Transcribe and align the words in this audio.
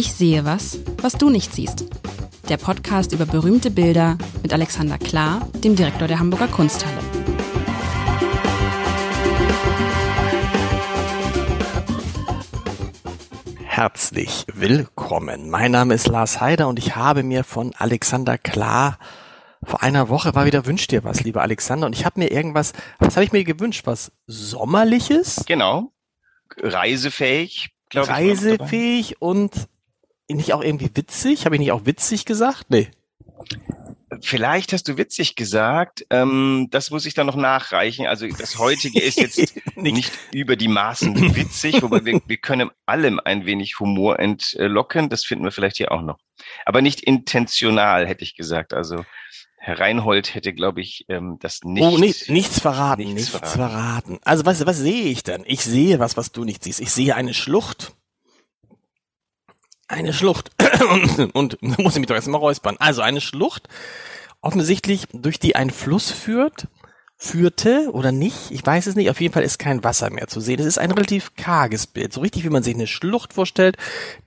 Ich 0.00 0.14
sehe 0.14 0.46
was, 0.46 0.78
was 1.02 1.12
du 1.12 1.28
nicht 1.28 1.52
siehst. 1.52 1.84
Der 2.48 2.56
Podcast 2.56 3.12
über 3.12 3.26
berühmte 3.26 3.70
Bilder 3.70 4.16
mit 4.42 4.50
Alexander 4.50 4.96
Klar, 4.96 5.46
dem 5.62 5.76
Direktor 5.76 6.08
der 6.08 6.18
Hamburger 6.18 6.48
Kunsthalle. 6.48 6.96
Herzlich 13.62 14.46
willkommen. 14.54 15.50
Mein 15.50 15.72
Name 15.72 15.92
ist 15.92 16.06
Lars 16.06 16.40
Heider 16.40 16.68
und 16.68 16.78
ich 16.78 16.96
habe 16.96 17.22
mir 17.22 17.44
von 17.44 17.74
Alexander 17.76 18.38
Klar 18.38 18.98
vor 19.62 19.82
einer 19.82 20.08
Woche 20.08 20.34
war 20.34 20.46
wieder 20.46 20.64
Wünsch 20.64 20.86
dir 20.86 21.04
was, 21.04 21.24
lieber 21.24 21.42
Alexander. 21.42 21.84
Und 21.84 21.94
ich 21.94 22.06
habe 22.06 22.20
mir 22.20 22.30
irgendwas, 22.30 22.72
was 23.00 23.16
habe 23.16 23.24
ich 23.24 23.32
mir 23.32 23.44
gewünscht? 23.44 23.82
Was 23.84 24.12
Sommerliches? 24.26 25.44
Genau. 25.46 25.92
Reisefähig, 26.56 27.74
glaube 27.90 28.06
ich. 28.06 28.14
Reisefähig 28.14 29.20
und 29.20 29.68
nicht 30.34 30.52
auch 30.52 30.62
irgendwie 30.62 30.90
witzig? 30.94 31.44
Habe 31.44 31.56
ich 31.56 31.60
nicht 31.60 31.72
auch 31.72 31.86
witzig 31.86 32.24
gesagt? 32.24 32.66
Nee. 32.68 32.88
Vielleicht 34.22 34.72
hast 34.72 34.88
du 34.88 34.98
witzig 34.98 35.36
gesagt, 35.36 36.04
ähm, 36.10 36.66
das 36.70 36.90
muss 36.90 37.06
ich 37.06 37.14
dann 37.14 37.26
noch 37.26 37.36
nachreichen. 37.36 38.06
Also 38.06 38.26
das 38.26 38.58
heutige 38.58 39.00
ist 39.00 39.18
jetzt 39.20 39.54
nicht. 39.76 40.10
über 40.32 40.56
die 40.56 40.68
Maßen 40.68 41.36
witzig, 41.36 41.80
wobei 41.82 42.04
wir, 42.04 42.20
wir 42.26 42.36
können 42.36 42.70
allem 42.86 43.20
ein 43.24 43.46
wenig 43.46 43.78
Humor 43.78 44.18
entlocken. 44.18 45.08
Das 45.08 45.24
finden 45.24 45.44
wir 45.44 45.52
vielleicht 45.52 45.76
hier 45.76 45.92
auch 45.92 46.02
noch. 46.02 46.18
Aber 46.66 46.82
nicht 46.82 47.00
intentional, 47.00 48.06
hätte 48.06 48.24
ich 48.24 48.34
gesagt. 48.34 48.74
Also 48.74 49.04
Herr 49.56 49.78
Reinhold 49.78 50.34
hätte, 50.34 50.54
glaube 50.54 50.80
ich, 50.80 51.04
ähm, 51.08 51.36
das 51.38 51.60
nicht. 51.62 51.84
Oh, 51.84 51.96
nicht, 51.96 52.28
nichts 52.30 52.60
verraten, 52.60 53.02
nichts, 53.02 53.32
nichts 53.32 53.52
verraten. 53.52 53.58
verraten. 53.58 54.18
Also 54.24 54.44
was, 54.44 54.64
was 54.66 54.78
sehe 54.78 55.04
ich 55.04 55.22
dann? 55.22 55.44
Ich 55.46 55.62
sehe 55.62 55.98
was, 55.98 56.16
was 56.16 56.32
du 56.32 56.44
nicht 56.44 56.64
siehst. 56.64 56.80
Ich 56.80 56.90
sehe 56.90 57.14
eine 57.14 57.32
Schlucht 57.34 57.94
eine 59.90 60.12
Schlucht. 60.12 60.50
und, 61.32 61.58
da 61.60 61.82
muss 61.82 61.94
ich 61.94 62.00
mich 62.00 62.06
doch 62.06 62.14
erstmal 62.14 62.40
räuspern. 62.40 62.76
Also 62.78 63.02
eine 63.02 63.20
Schlucht, 63.20 63.68
offensichtlich, 64.40 65.06
durch 65.12 65.38
die 65.38 65.56
ein 65.56 65.70
Fluss 65.70 66.10
führt, 66.10 66.68
führte 67.22 67.90
oder 67.92 68.12
nicht, 68.12 68.50
ich 68.50 68.64
weiß 68.64 68.86
es 68.86 68.96
nicht, 68.96 69.10
auf 69.10 69.20
jeden 69.20 69.34
Fall 69.34 69.42
ist 69.42 69.58
kein 69.58 69.84
Wasser 69.84 70.08
mehr 70.08 70.26
zu 70.26 70.40
sehen. 70.40 70.58
Es 70.58 70.64
ist 70.64 70.78
ein 70.78 70.90
relativ 70.90 71.36
karges 71.36 71.86
Bild, 71.86 72.14
so 72.14 72.22
richtig 72.22 72.44
wie 72.44 72.50
man 72.50 72.62
sich 72.62 72.74
eine 72.74 72.86
Schlucht 72.86 73.34
vorstellt, 73.34 73.76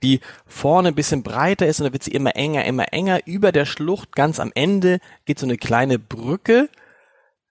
die 0.04 0.20
vorne 0.46 0.88
ein 0.88 0.94
bisschen 0.94 1.24
breiter 1.24 1.66
ist 1.66 1.80
und 1.80 1.84
dann 1.84 1.92
wird 1.92 2.04
sie 2.04 2.12
immer 2.12 2.36
enger, 2.36 2.64
immer 2.66 2.92
enger. 2.92 3.26
Über 3.26 3.50
der 3.50 3.66
Schlucht, 3.66 4.14
ganz 4.14 4.38
am 4.38 4.52
Ende, 4.54 5.00
geht 5.24 5.40
so 5.40 5.46
eine 5.46 5.56
kleine 5.58 5.98
Brücke, 5.98 6.68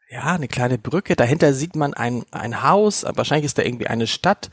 ja, 0.09 0.33
eine 0.33 0.47
kleine 0.47 0.77
Brücke, 0.77 1.17
dahinter 1.17 1.53
sieht 1.53 1.75
man 1.75 1.93
ein, 1.93 2.23
ein 2.31 2.63
Haus, 2.63 3.03
wahrscheinlich 3.03 3.45
ist 3.45 3.57
da 3.57 3.63
irgendwie 3.63 3.87
eine 3.87 4.07
Stadt, 4.07 4.49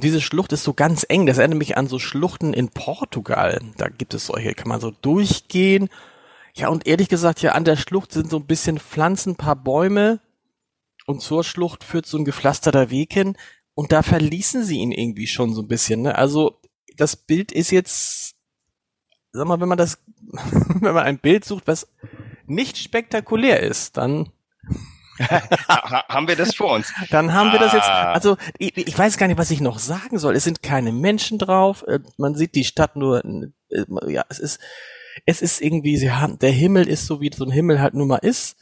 und 0.00 0.04
diese 0.04 0.22
Schlucht 0.22 0.54
ist 0.54 0.64
so 0.64 0.72
ganz 0.72 1.04
eng. 1.10 1.26
Das 1.26 1.36
erinnert 1.36 1.58
mich 1.58 1.76
an 1.76 1.86
so 1.86 1.98
Schluchten 1.98 2.54
in 2.54 2.70
Portugal. 2.70 3.60
Da 3.76 3.90
gibt 3.90 4.14
es 4.14 4.24
solche, 4.24 4.54
kann 4.54 4.68
man 4.68 4.80
so 4.80 4.92
durchgehen. 4.92 5.90
Ja, 6.54 6.68
und 6.68 6.86
ehrlich 6.86 7.10
gesagt, 7.10 7.42
ja, 7.42 7.52
an 7.52 7.66
der 7.66 7.76
Schlucht 7.76 8.12
sind 8.12 8.30
so 8.30 8.38
ein 8.38 8.46
bisschen 8.46 8.78
Pflanzen, 8.78 9.36
paar 9.36 9.56
Bäume. 9.56 10.20
Und 11.04 11.20
zur 11.20 11.44
Schlucht 11.44 11.84
führt 11.84 12.06
so 12.06 12.16
ein 12.16 12.24
gepflasterter 12.24 12.88
Weg 12.88 13.12
hin. 13.12 13.36
Und 13.74 13.92
da 13.92 14.02
verließen 14.02 14.64
sie 14.64 14.78
ihn 14.78 14.90
irgendwie 14.90 15.26
schon 15.26 15.52
so 15.52 15.60
ein 15.60 15.68
bisschen. 15.68 16.00
Ne? 16.00 16.16
Also 16.16 16.62
das 16.96 17.14
Bild 17.16 17.52
ist 17.52 17.70
jetzt, 17.70 18.36
sag 19.32 19.46
mal, 19.46 19.60
wenn 19.60 19.68
man 19.68 19.76
das, 19.76 19.98
wenn 20.32 20.94
man 20.94 21.04
ein 21.04 21.18
Bild 21.18 21.44
sucht, 21.44 21.66
was 21.66 21.88
nicht 22.46 22.78
spektakulär 22.78 23.60
ist, 23.60 23.98
dann 23.98 24.32
haben 25.28 26.28
wir 26.28 26.36
das 26.36 26.54
vor 26.54 26.74
uns? 26.74 26.92
Dann 27.10 27.32
haben 27.32 27.50
ah. 27.50 27.52
wir 27.52 27.58
das 27.58 27.72
jetzt. 27.72 27.88
Ah. 27.88 28.12
Also 28.12 28.36
ich, 28.58 28.76
ich, 28.76 28.98
weiß 28.98 29.16
gar 29.16 29.26
nicht, 29.26 29.38
was 29.38 29.50
ich 29.50 29.60
noch 29.60 29.78
sagen 29.78 30.18
soll. 30.18 30.34
Es 30.34 30.44
sind 30.44 30.62
keine 30.62 30.92
Menschen 30.92 31.38
drauf. 31.38 31.84
Äh, 31.86 32.00
man 32.16 32.34
sieht 32.34 32.54
die 32.54 32.64
Stadt 32.64 32.96
nur. 32.96 33.24
Äh, 33.24 33.84
ja, 34.08 34.24
es 34.28 34.38
ist, 34.38 34.60
es 35.26 35.42
ist 35.42 35.60
irgendwie. 35.60 35.96
Sie 35.96 36.10
haben, 36.10 36.38
der 36.38 36.52
Himmel 36.52 36.88
ist 36.88 37.06
so 37.06 37.20
wie 37.20 37.30
so 37.34 37.44
ein 37.44 37.50
Himmel 37.50 37.80
halt 37.80 37.94
nun 37.94 38.08
mal 38.08 38.16
ist. 38.16 38.56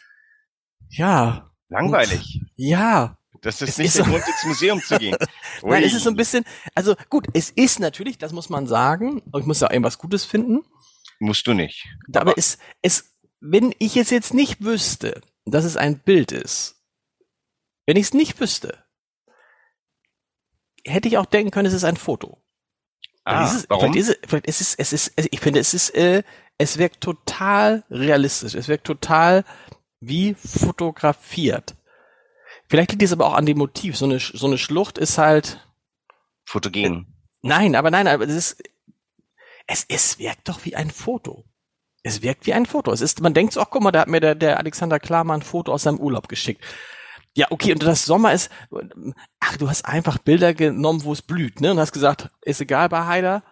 Ja. 0.88 1.50
Langweilig. 1.69 2.41
Und, 2.41 2.50
ja. 2.56 3.19
Das 3.43 3.62
ist 3.62 3.69
es 3.71 3.78
nicht 3.78 3.87
ist 3.88 3.99
der 3.99 4.05
so 4.05 4.11
Grund, 4.11 4.25
ins 4.27 4.44
Museum 4.44 4.82
zu 4.82 4.99
gehen. 4.99 5.16
Nein, 5.62 5.84
es 5.84 5.94
ist 5.94 6.03
so 6.03 6.11
ein 6.11 6.16
bisschen, 6.16 6.44
also 6.75 6.97
gut, 7.09 7.27
es 7.34 7.50
ist 7.50 7.78
natürlich, 7.78 8.19
das 8.19 8.32
muss 8.32 8.49
man 8.49 8.66
sagen, 8.66 9.22
ich 9.38 9.47
muss 9.47 9.61
ja 9.61 9.71
irgendwas 9.71 9.99
Gutes 9.99 10.25
finden. 10.25 10.65
Musst 11.21 11.47
du 11.47 11.55
nicht. 11.55 11.87
Aber, 12.09 12.22
aber 12.22 12.34
es, 12.37 12.59
es, 12.82 13.16
wenn 13.41 13.75
ich 13.78 13.97
es 13.97 14.11
jetzt 14.11 14.34
nicht 14.34 14.65
wüsste, 14.65 15.21
dass 15.50 15.64
es 15.64 15.76
ein 15.76 15.98
Bild 15.98 16.32
ist, 16.32 16.76
wenn 17.86 17.97
ich 17.97 18.06
es 18.06 18.14
nicht 18.14 18.38
wüsste, 18.41 18.84
hätte 20.84 21.09
ich 21.09 21.19
auch 21.19 21.26
denken 21.26 21.50
können, 21.50 21.66
es 21.66 21.75
ist 21.75 21.84
ein 21.84 21.97
Foto. 21.97 22.42
Ah, 23.25 23.44
dieses, 23.44 23.69
warum? 23.69 23.92
Vielleicht 23.92 24.10
ist, 24.10 24.26
vielleicht 24.26 24.47
ist 24.47 24.60
es, 24.60 24.75
es 24.75 24.92
ist, 24.92 25.12
ich 25.16 25.41
finde, 25.41 25.60
es 25.60 25.75
ist, 25.75 25.91
äh, 25.91 26.22
es 26.56 26.78
wirkt 26.78 27.03
total 27.03 27.84
realistisch. 27.91 28.54
Es 28.54 28.69
wirkt 28.69 28.87
total 28.87 29.44
wie 30.00 30.34
fotografiert. 30.34 31.76
Vielleicht 32.69 32.91
liegt 32.91 33.03
es 33.03 33.12
aber 33.12 33.26
auch 33.26 33.34
an 33.34 33.47
dem 33.47 33.58
Motiv. 33.58 33.97
So 33.97 34.04
eine, 34.06 34.19
so 34.19 34.47
eine 34.47 34.58
Schlucht 34.58 34.98
ist 34.98 35.19
halt 35.19 35.66
fotogen. 36.44 37.06
Äh, 37.06 37.48
nein, 37.48 37.75
aber 37.75 37.91
nein, 37.91 38.06
aber 38.06 38.25
es 38.25 38.34
ist, 38.34 38.62
es, 39.66 39.84
es 39.88 40.19
wirkt 40.19 40.48
doch 40.48 40.64
wie 40.64 40.76
ein 40.76 40.91
Foto. 40.91 41.44
Es 42.08 42.22
wirkt 42.22 42.46
wie 42.46 42.54
ein 42.54 42.64
Foto. 42.64 42.91
Es 42.91 43.02
ist, 43.02 43.20
man 43.20 43.34
denkt 43.34 43.52
so, 43.52 43.60
ach 43.60 43.69
guck 43.70 43.82
mal, 43.82 43.92
da 43.92 44.00
hat 44.00 44.08
mir 44.08 44.20
der, 44.20 44.34
der 44.34 44.58
Alexander 44.58 44.98
Klarmann 44.98 45.41
ein 45.41 45.42
Foto 45.42 45.72
aus 45.72 45.82
seinem 45.82 45.98
Urlaub 45.98 46.28
geschickt. 46.28 46.64
Ja, 47.36 47.46
okay, 47.50 47.72
und 47.72 47.82
das 47.82 48.06
Sommer 48.06 48.32
ist, 48.32 48.50
ach, 49.41 49.58
du 49.58 49.69
hast 49.69 49.84
einfach 49.84 50.16
Bilder 50.16 50.54
genommen, 50.54 51.04
wo 51.04 51.12
es 51.12 51.20
blüht, 51.20 51.60
ne? 51.60 51.70
Und 51.70 51.78
hast 51.78 51.92
gesagt, 51.92 52.30
ist 52.41 52.62
egal 52.62 52.88
bei 52.88 53.06
Heider, 53.06 53.42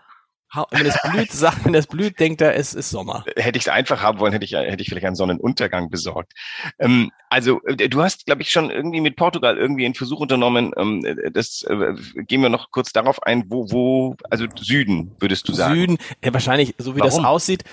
wenn 0.70 0.86
es 0.86 0.96
blüht, 1.02 1.32
sagt, 1.32 1.66
wenn 1.66 1.74
es 1.74 1.86
blüht, 1.86 2.18
denkt 2.18 2.40
er, 2.40 2.54
es 2.54 2.72
ist 2.72 2.88
Sommer. 2.88 3.24
Hätte 3.36 3.58
ich 3.58 3.64
es 3.64 3.68
einfach 3.68 4.02
haben 4.02 4.18
wollen, 4.18 4.32
hätte 4.32 4.46
ich, 4.46 4.52
hätte 4.52 4.80
ich 4.80 4.88
vielleicht 4.88 5.06
einen 5.06 5.16
Sonnenuntergang 5.16 5.90
besorgt. 5.90 6.32
Ähm, 6.78 7.10
also, 7.28 7.60
äh, 7.64 7.88
du 7.88 8.02
hast, 8.02 8.24
glaube 8.24 8.40
ich, 8.40 8.50
schon 8.50 8.70
irgendwie 8.70 9.02
mit 9.02 9.16
Portugal 9.16 9.58
irgendwie 9.58 9.84
einen 9.84 9.94
Versuch 9.94 10.20
unternommen. 10.20 10.72
Ähm, 10.78 11.04
das 11.32 11.62
äh, 11.68 11.94
gehen 12.22 12.40
wir 12.40 12.48
noch 12.48 12.70
kurz 12.70 12.92
darauf 12.92 13.22
ein, 13.22 13.44
wo, 13.48 13.70
wo, 13.70 14.16
also 14.30 14.46
Süden, 14.58 15.14
würdest 15.20 15.46
du 15.48 15.52
sagen? 15.52 15.74
Süden, 15.74 15.98
ja, 16.24 16.32
wahrscheinlich, 16.32 16.74
so 16.78 16.96
wie 16.96 17.00
Warum? 17.00 17.10
das 17.10 17.24
aussieht, 17.24 17.64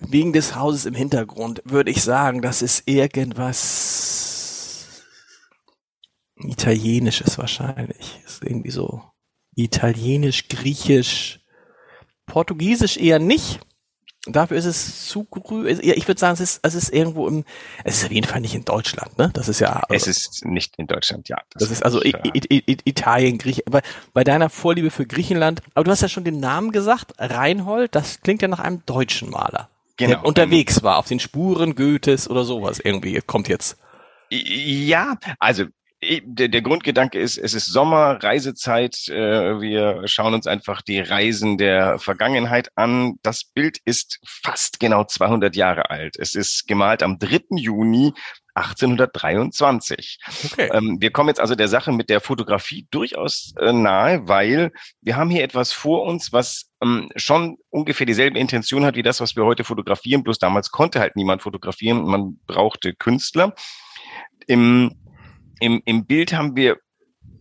Wegen 0.00 0.32
des 0.32 0.54
Hauses 0.54 0.84
im 0.84 0.94
Hintergrund 0.94 1.62
würde 1.64 1.90
ich 1.90 2.02
sagen, 2.02 2.42
das 2.42 2.60
ist 2.62 2.86
irgendwas 2.86 4.26
Italienisches 6.36 7.38
wahrscheinlich. 7.38 8.20
Ist 8.26 8.42
irgendwie 8.42 8.70
so 8.70 9.02
Italienisch, 9.54 10.48
Griechisch, 10.48 11.40
Portugiesisch 12.26 12.98
eher 12.98 13.18
nicht. 13.18 13.60
Dafür 14.28 14.56
ist 14.56 14.64
es 14.64 15.06
zu 15.06 15.22
grün. 15.24 15.66
Ich 15.80 16.08
würde 16.08 16.18
sagen, 16.18 16.34
es 16.34 16.40
ist, 16.40 16.60
es 16.64 16.74
ist 16.74 16.92
irgendwo 16.92 17.28
im, 17.28 17.44
es 17.84 17.98
ist 17.98 18.06
auf 18.06 18.10
jeden 18.10 18.26
Fall 18.26 18.40
nicht 18.40 18.56
in 18.56 18.64
Deutschland, 18.64 19.16
ne? 19.16 19.30
Das 19.32 19.48
ist 19.48 19.60
ja. 19.60 19.84
Es 19.88 20.08
ist 20.08 20.44
nicht 20.44 20.76
in 20.78 20.88
Deutschland, 20.88 21.28
ja. 21.28 21.36
Das, 21.50 21.60
das 21.60 21.70
ist 21.70 21.84
also 21.84 22.02
I 22.02 22.12
Italien, 22.84 23.38
Griechenland. 23.38 23.70
Bei, 23.70 23.82
bei 24.12 24.24
deiner 24.24 24.50
Vorliebe 24.50 24.90
für 24.90 25.06
Griechenland, 25.06 25.62
aber 25.74 25.84
du 25.84 25.92
hast 25.92 26.02
ja 26.02 26.08
schon 26.08 26.24
den 26.24 26.40
Namen 26.40 26.72
gesagt, 26.72 27.14
Reinhold, 27.18 27.94
das 27.94 28.20
klingt 28.20 28.42
ja 28.42 28.48
nach 28.48 28.58
einem 28.58 28.84
deutschen 28.84 29.30
Maler 29.30 29.70
genau. 29.96 30.22
unterwegs 30.22 30.82
war, 30.82 30.98
auf 30.98 31.08
den 31.08 31.20
Spuren 31.20 31.74
Goethes 31.74 32.28
oder 32.28 32.44
sowas 32.44 32.80
irgendwie. 32.82 33.20
Kommt 33.20 33.48
jetzt. 33.48 33.78
Ja, 34.30 35.16
also 35.38 35.64
der, 36.02 36.48
der 36.48 36.62
Grundgedanke 36.62 37.18
ist, 37.18 37.38
es 37.38 37.54
ist 37.54 37.66
Sommer, 37.66 38.22
Reisezeit. 38.22 39.08
Äh, 39.08 39.60
wir 39.60 40.02
schauen 40.06 40.34
uns 40.34 40.46
einfach 40.46 40.82
die 40.82 41.00
Reisen 41.00 41.58
der 41.58 41.98
Vergangenheit 41.98 42.70
an. 42.74 43.14
Das 43.22 43.44
Bild 43.44 43.78
ist 43.84 44.20
fast 44.24 44.78
genau 44.78 45.04
200 45.04 45.56
Jahre 45.56 45.90
alt. 45.90 46.16
Es 46.18 46.34
ist 46.34 46.66
gemalt 46.68 47.02
am 47.02 47.18
3. 47.18 47.40
Juni 47.56 48.12
1823. 48.56 50.18
Okay. 50.52 50.70
Ähm, 50.72 50.96
wir 51.00 51.10
kommen 51.10 51.28
jetzt 51.28 51.40
also 51.40 51.54
der 51.54 51.68
Sache 51.68 51.92
mit 51.92 52.08
der 52.08 52.20
Fotografie 52.20 52.86
durchaus 52.90 53.52
äh, 53.60 53.72
nahe, 53.72 54.26
weil 54.26 54.72
wir 55.02 55.16
haben 55.16 55.30
hier 55.30 55.44
etwas 55.44 55.72
vor 55.72 56.04
uns, 56.04 56.32
was 56.32 56.70
ähm, 56.82 57.10
schon 57.16 57.58
ungefähr 57.70 58.06
dieselbe 58.06 58.38
Intention 58.38 58.84
hat 58.84 58.96
wie 58.96 59.02
das, 59.02 59.20
was 59.20 59.36
wir 59.36 59.44
heute 59.44 59.64
fotografieren. 59.64 60.22
Bloß 60.22 60.38
damals 60.38 60.70
konnte 60.70 61.00
halt 61.00 61.16
niemand 61.16 61.42
fotografieren. 61.42 62.04
Man 62.04 62.38
brauchte 62.46 62.94
Künstler. 62.94 63.54
Im, 64.46 64.92
im, 65.60 65.82
im 65.84 66.06
Bild 66.06 66.32
haben 66.32 66.56
wir 66.56 66.78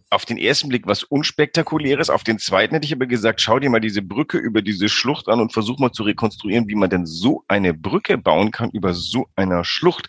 auf 0.09 0.25
den 0.25 0.37
ersten 0.37 0.69
Blick 0.69 0.87
was 0.87 1.03
Unspektakuläres. 1.03 2.09
Auf 2.09 2.23
den 2.23 2.39
zweiten 2.39 2.73
hätte 2.73 2.85
ich 2.85 2.93
aber 2.93 3.05
gesagt, 3.05 3.41
schau 3.41 3.59
dir 3.59 3.69
mal 3.69 3.79
diese 3.79 4.01
Brücke 4.01 4.37
über 4.37 4.61
diese 4.61 4.89
Schlucht 4.89 5.27
an 5.27 5.39
und 5.39 5.53
versuch 5.53 5.79
mal 5.79 5.91
zu 5.91 6.03
rekonstruieren, 6.03 6.67
wie 6.67 6.75
man 6.75 6.89
denn 6.89 7.05
so 7.05 7.43
eine 7.47 7.73
Brücke 7.73 8.17
bauen 8.17 8.51
kann 8.51 8.69
über 8.71 8.93
so 8.93 9.27
einer 9.35 9.63
Schlucht. 9.63 10.07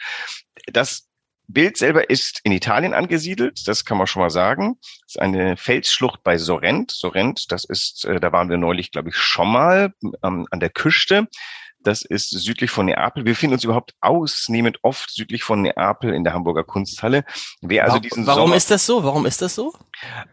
Das 0.67 1.07
Bild 1.49 1.77
selber 1.77 2.11
ist 2.11 2.41
in 2.43 2.53
Italien 2.53 2.93
angesiedelt, 2.93 3.69
das 3.69 3.85
kann 3.85 3.99
man 3.99 4.07
schon 4.07 4.23
mal 4.23 4.31
sagen. 4.31 4.79
Das 4.81 5.15
ist 5.15 5.21
eine 5.21 5.57
Felsschlucht 5.57 6.23
bei 6.23 6.39
Sorrent. 6.39 6.91
Sorrent, 6.91 7.53
das 7.53 7.65
ist, 7.65 8.05
äh, 8.05 8.19
da 8.19 8.33
waren 8.33 8.51
wir 8.51 8.57
neulich, 8.57 8.91
glaube 8.91 9.11
ich, 9.11 9.17
schon 9.17 9.53
mal 9.53 9.93
ähm, 10.23 10.47
an 10.51 10.61
der 10.61 10.71
Küste. 10.71 11.29
Das 11.79 12.03
ist 12.03 12.31
südlich 12.31 12.73
von 12.73 12.87
Neapel. 12.87 13.25
Wir 13.25 13.33
befinden 13.33 13.55
uns 13.55 13.63
überhaupt 13.63 13.95
ausnehmend 14.01 14.79
oft 14.83 15.09
südlich 15.09 15.45
von 15.45 15.63
Neapel 15.63 16.13
in 16.13 16.25
der 16.25 16.33
Hamburger 16.33 16.65
Kunsthalle. 16.65 17.25
Wer 17.61 17.85
also 17.85 18.01
diesen 18.01 18.27
Warum 18.27 18.47
Sommer, 18.47 18.57
ist 18.57 18.73
das 18.73 18.85
so? 18.85 19.05
Warum 19.05 19.25
ist 19.25 19.41
das 19.41 19.55
so? 19.55 19.73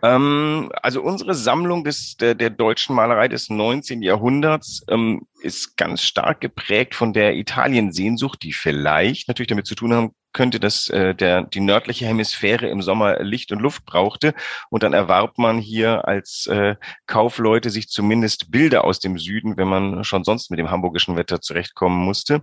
Ähm, 0.01 0.71
also 0.81 1.03
unsere 1.03 1.35
Sammlung 1.35 1.83
des, 1.83 2.17
der, 2.17 2.33
der 2.33 2.49
deutschen 2.49 2.95
Malerei 2.95 3.27
des 3.27 3.51
19. 3.51 4.01
Jahrhunderts 4.01 4.81
ähm, 4.89 5.27
ist 5.41 5.77
ganz 5.77 6.01
stark 6.01 6.41
geprägt 6.41 6.95
von 6.95 7.13
der 7.13 7.35
Italien-Sehnsucht, 7.35 8.41
die 8.41 8.53
vielleicht 8.53 9.27
natürlich 9.27 9.49
damit 9.49 9.67
zu 9.67 9.75
tun 9.75 9.93
haben 9.93 10.15
könnte, 10.33 10.59
dass 10.59 10.89
äh, 10.89 11.15
der, 11.15 11.43
die 11.43 11.59
nördliche 11.59 12.05
Hemisphäre 12.05 12.67
im 12.67 12.81
Sommer 12.81 13.23
Licht 13.23 13.51
und 13.51 13.59
Luft 13.59 13.85
brauchte. 13.85 14.33
Und 14.69 14.83
dann 14.83 14.93
erwarb 14.93 15.37
man 15.37 15.59
hier 15.59 16.07
als 16.07 16.47
äh, 16.47 16.75
Kaufleute 17.07 17.69
sich 17.69 17.87
zumindest 17.89 18.51
Bilder 18.51 18.83
aus 18.83 18.99
dem 18.99 19.17
Süden, 19.17 19.57
wenn 19.57 19.67
man 19.67 20.03
schon 20.03 20.23
sonst 20.23 20.49
mit 20.49 20.59
dem 20.59 20.71
hamburgischen 20.71 21.15
Wetter 21.15 21.41
zurechtkommen 21.41 22.03
musste. 22.03 22.41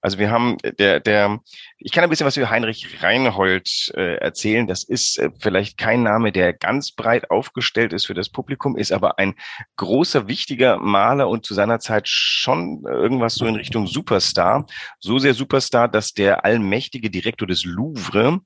Also 0.00 0.18
wir 0.18 0.30
haben 0.30 0.56
der, 0.78 1.00
der, 1.00 1.40
ich 1.84 1.92
kann 1.92 2.04
ein 2.04 2.10
bisschen 2.10 2.26
was 2.26 2.36
über 2.36 2.50
Heinrich 2.50 3.02
Reinhold 3.02 3.92
äh, 3.96 4.16
erzählen. 4.16 4.66
Das 4.66 4.84
ist 4.84 5.18
äh, 5.18 5.30
vielleicht 5.38 5.78
kein 5.78 6.02
Name, 6.02 6.32
der 6.32 6.52
ganz 6.52 6.92
breit 6.92 7.30
aufgestellt 7.30 7.92
ist 7.92 8.06
für 8.06 8.14
das 8.14 8.28
Publikum, 8.28 8.76
ist 8.76 8.92
aber 8.92 9.18
ein 9.18 9.34
großer, 9.76 10.28
wichtiger 10.28 10.78
Maler 10.78 11.28
und 11.28 11.44
zu 11.44 11.54
seiner 11.54 11.80
Zeit 11.80 12.08
schon 12.08 12.84
irgendwas 12.86 13.34
so 13.34 13.46
in 13.46 13.56
Richtung 13.56 13.86
Superstar. 13.86 14.66
So 15.00 15.18
sehr 15.18 15.34
Superstar, 15.34 15.88
dass 15.88 16.12
der 16.12 16.44
allmächtige 16.44 17.10
Direktor 17.10 17.48
des 17.48 17.64
Louvre 17.64 18.40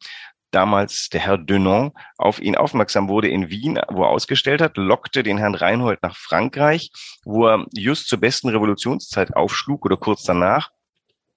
damals 0.50 1.10
der 1.10 1.20
Herr 1.20 1.38
Denon 1.38 1.92
auf 2.16 2.40
ihn 2.40 2.56
aufmerksam 2.56 3.08
wurde 3.08 3.28
in 3.28 3.50
Wien, 3.50 3.78
wo 3.90 4.04
er 4.04 4.10
ausgestellt 4.10 4.62
hat, 4.62 4.76
lockte 4.76 5.22
den 5.22 5.36
Herrn 5.36 5.54
Reinhold 5.54 6.02
nach 6.02 6.16
Frankreich, 6.16 6.90
wo 7.24 7.46
er 7.46 7.66
just 7.74 8.08
zur 8.08 8.20
besten 8.20 8.48
Revolutionszeit 8.48 9.36
aufschlug 9.36 9.84
oder 9.84 9.96
kurz 9.96 10.22
danach 10.22 10.70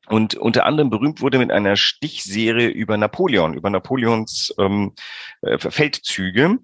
und 0.10 0.36
unter 0.36 0.66
anderem 0.66 0.90
berühmt 0.90 1.22
wurde 1.22 1.38
mit 1.38 1.52
einer 1.52 1.76
Stichserie 1.76 2.68
über 2.68 2.98
Napoleon, 2.98 3.54
über 3.54 3.70
Napoleons 3.70 4.54
ähm, 4.58 4.94
äh, 5.42 5.58
Feldzüge. 5.58 6.58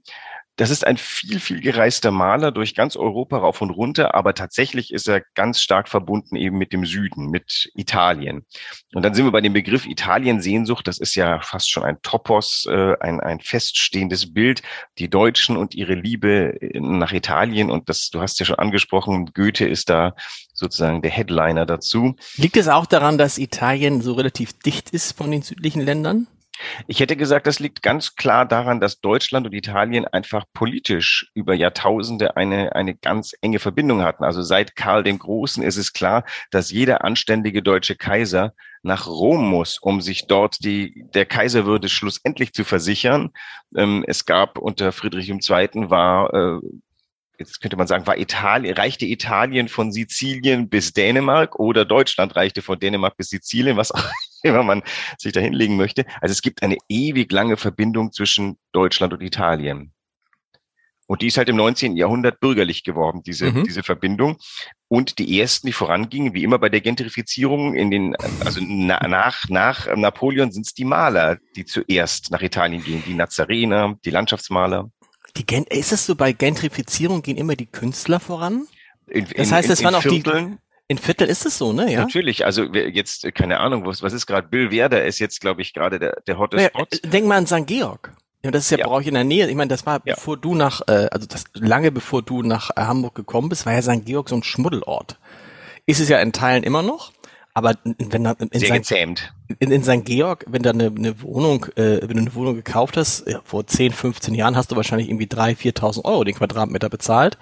Das 0.58 0.70
ist 0.70 0.88
ein 0.88 0.98
viel, 0.98 1.40
viel 1.40 1.60
gereister 1.60 2.12
Maler 2.12 2.52
durch 2.52 2.76
ganz 2.76 2.96
Europa 2.96 3.38
rauf 3.38 3.62
und 3.62 3.72
runter, 3.72 4.16
aber 4.16 4.34
tatsächlich 4.34 4.94
ist 4.94 5.08
er 5.08 5.22
ganz 5.34 5.60
stark 5.60 5.90
verbunden 5.90 6.38
eben 6.38 6.58
mit 6.58 6.72
dem 6.72 6.86
Süden, 6.86 7.30
mit 7.30 7.70
Italien. 7.76 8.46
Und 8.94 9.04
dann 9.04 9.14
sind 9.14 9.26
wir 9.26 9.32
bei 9.32 9.42
dem 9.42 9.52
Begriff 9.54 9.86
Italien-Sehnsucht. 9.86 10.88
Das 10.88 10.98
ist 10.98 11.16
ja 11.16 11.42
fast 11.42 11.70
schon 11.70 11.84
ein 11.84 12.02
Topos, 12.02 12.66
äh, 12.70 12.94
ein, 13.02 13.20
ein 13.20 13.42
feststehendes 13.42 14.34
Bild. 14.34 14.62
Die 14.98 15.10
Deutschen 15.10 15.58
und 15.58 15.76
ihre 15.76 15.96
Liebe 15.96 16.58
nach 16.74 17.12
Italien. 17.12 17.70
Und 17.70 17.90
das, 17.90 18.10
du 18.10 18.22
hast 18.22 18.40
ja 18.40 18.46
schon 18.46 18.60
angesprochen, 18.60 19.32
Goethe 19.34 19.68
ist 19.68 19.90
da 19.90 20.16
sozusagen 20.54 21.02
der 21.02 21.12
Headliner 21.12 21.66
dazu. 21.66 22.16
Liegt 22.38 22.56
es 22.56 22.70
auch 22.70 22.86
daran, 22.86 23.18
dass 23.18 23.38
Italien 23.38 24.02
so 24.02 24.14
relativ 24.14 24.58
dicht 24.60 24.92
ist 24.92 25.18
von 25.18 25.32
den 25.32 25.42
südlichen 25.42 25.82
Ländern? 25.82 26.28
Ich 26.88 27.00
hätte 27.00 27.16
gesagt, 27.16 27.48
das 27.48 27.60
liegt 27.60 27.82
ganz 27.82 28.16
klar 28.16 28.46
daran, 28.46 28.80
dass 28.80 29.02
Deutschland 29.02 29.46
und 29.46 29.54
Italien 29.54 30.06
einfach 30.06 30.46
politisch 30.54 31.30
über 31.34 31.54
Jahrtausende 31.54 32.38
eine, 32.38 32.76
eine 32.76 32.96
ganz 32.96 33.34
enge 33.42 33.60
Verbindung 33.60 34.02
hatten. 34.02 34.24
Also 34.24 34.42
seit 34.42 34.76
Karl 34.76 35.04
dem 35.04 35.20
Großen 35.20 35.64
ist 35.64 35.78
es 35.78 35.94
klar, 35.94 36.24
dass 36.52 36.72
jeder 36.72 37.04
anständige 37.04 37.62
deutsche 37.62 37.96
Kaiser 37.96 38.54
nach 38.84 39.08
Rom 39.08 39.50
muss, 39.50 39.80
um 39.80 40.00
sich 40.00 40.28
dort 40.28 40.64
die, 40.64 41.06
der 41.14 41.26
Kaiserwürde 41.26 41.90
schlussendlich 41.90 42.54
zu 42.54 42.64
versichern. 42.64 43.32
Ähm, 43.76 44.06
es 44.08 44.26
gab 44.26 44.58
unter 44.58 44.92
Friedrich 44.92 45.30
II. 45.30 45.90
war 45.90 46.34
äh, 46.34 46.60
jetzt 47.38 47.62
könnte 47.62 47.78
man 47.78 47.88
sagen, 47.88 48.08
war 48.08 48.18
Italien, 48.18 48.76
reichte 48.76 49.06
Italien 49.06 49.68
von 49.68 49.92
Sizilien 49.92 50.70
bis 50.70 50.94
Dänemark 50.94 51.60
oder 51.60 51.86
Deutschland 51.86 52.36
reichte 52.36 52.62
von 52.62 52.80
Dänemark 52.80 53.18
bis 53.18 53.30
Sizilien, 53.30 53.78
was 53.78 53.92
auch 53.92 54.04
immer 54.50 54.64
man 54.64 54.84
sich 55.18 55.34
da 55.34 55.40
hinlegen 55.40 55.76
möchte. 55.76 56.06
Also 56.22 56.32
es 56.32 56.42
gibt 56.42 56.64
eine 56.64 56.78
ewig 56.88 57.32
lange 57.32 57.58
Verbindung 57.58 58.12
zwischen 58.12 58.58
Deutschland 58.72 59.14
und 59.14 59.22
Italien. 59.22 59.92
Und 61.08 61.22
die 61.22 61.28
ist 61.28 61.38
halt 61.38 61.50
im 61.50 61.56
19. 61.56 61.96
Jahrhundert 61.96 62.40
bürgerlich 62.40 62.84
geworden, 62.84 63.22
diese, 63.24 63.52
mhm. 63.52 63.64
diese 63.64 63.84
Verbindung. 63.84 64.38
Und 64.88 65.20
die 65.20 65.40
ersten, 65.40 65.68
die 65.68 65.74
vorangingen, 65.74 66.34
wie 66.34 66.44
immer 66.44 66.58
bei 66.58 66.70
der 66.70 66.82
Gentrifizierung 66.82 67.76
in 67.76 67.92
den, 67.92 68.16
also 68.44 68.60
na, 68.64 69.08
nach, 69.08 69.48
nach 69.50 69.88
Napoleon 69.96 70.52
sind 70.52 70.66
es 70.66 70.74
die 70.74 70.86
Maler, 70.86 71.38
die 71.56 71.66
zuerst 71.66 72.32
nach 72.32 72.42
Italien 72.42 72.84
gehen, 72.84 73.04
die 73.06 73.14
Nazarener, 73.14 74.00
die 74.04 74.10
Landschaftsmaler. 74.10 74.90
Die 75.38 75.46
Gen 75.46 75.66
ist 75.66 75.92
es 75.92 76.06
so, 76.06 76.16
bei 76.16 76.32
Gentrifizierung 76.32 77.22
gehen 77.22 77.38
immer 77.38 77.56
die 77.56 77.68
Künstler 77.68 78.20
voran? 78.20 78.68
In, 79.08 79.28
das 79.36 79.52
heißt, 79.52 79.70
es 79.70 79.84
waren 79.84 79.96
auch 79.96 80.02
die, 80.02 80.24
in 80.88 80.98
Viertel 80.98 81.28
ist 81.28 81.46
es 81.46 81.58
so, 81.58 81.74
ne? 81.74 81.92
Ja. 81.92 82.02
Natürlich. 82.02 82.46
Also 82.46 82.64
jetzt 82.74 83.34
keine 83.34 83.60
Ahnung, 83.60 83.86
was, 83.86 84.04
was 84.04 84.14
ist 84.14 84.26
gerade? 84.28 84.48
Bill 84.48 84.72
Werder 84.72 85.04
ist 85.06 85.20
jetzt, 85.20 85.42
glaube 85.42 85.62
ich, 85.62 85.74
gerade 85.74 86.00
der 86.00 86.22
der 86.28 86.38
hotte 86.38 86.58
ja, 86.58 86.70
Spot. 86.70 86.86
Denk 87.04 87.26
mal 87.26 87.38
an 87.38 87.48
St. 87.48 87.66
Georg. 87.66 88.14
Ja, 88.44 88.52
das 88.52 88.66
ist 88.66 88.72
ja, 88.72 88.78
ja. 88.78 88.88
bei 88.88 88.92
euch 88.92 89.08
in 89.08 89.16
der 89.16 89.24
Nähe. 89.24 89.50
Ich 89.50 89.56
meine, 89.56 89.70
das 89.70 89.88
war 89.88 90.02
ja. 90.06 90.14
bevor 90.14 90.38
du 90.38 90.54
nach, 90.54 90.82
äh, 90.88 91.08
also 91.12 91.26
das 91.26 91.46
lange 91.54 91.92
bevor 91.92 92.22
du 92.22 92.44
nach 92.44 92.70
äh, 92.76 92.82
Hamburg 92.82 93.16
gekommen 93.16 93.50
bist, 93.50 93.66
war 93.66 93.74
ja 93.74 93.82
St. 93.82 94.06
Georg 94.06 94.30
so 94.30 94.36
ein 94.36 94.44
Schmuddelort. 94.44 95.18
Ist 95.88 96.00
es 96.00 96.10
ja 96.10 96.20
in 96.20 96.32
Teilen 96.32 96.64
immer 96.64 96.84
noch. 96.84 97.12
Aber 97.56 97.74
wenn 97.84 98.26
da 98.26 98.34
in, 98.34 98.60
Sehr 98.60 98.84
St. 98.84 99.32
In, 99.60 99.72
in 99.72 99.84
St. 99.84 100.04
Georg, 100.04 100.46
wenn 100.48 100.62
da 100.62 100.72
eine, 100.72 100.88
eine 100.88 101.22
Wohnung, 101.22 101.66
äh, 101.76 102.02
wenn 102.02 102.18
du 102.18 102.22
eine 102.24 102.36
Wohnung 102.36 102.56
gekauft 102.56 102.98
hast, 102.98 103.26
ja, 103.28 103.40
vor 103.46 103.66
10, 103.66 103.94
15 103.94 104.36
Jahren 104.36 104.56
hast 104.56 104.72
du 104.72 104.76
wahrscheinlich 104.76 105.10
irgendwie 105.10 105.26
3.000, 105.26 105.80
4.000 105.80 106.06
Euro 106.06 106.24
den 106.26 106.36
Quadratmeter 106.36 106.90
bezahlt. 106.90 107.38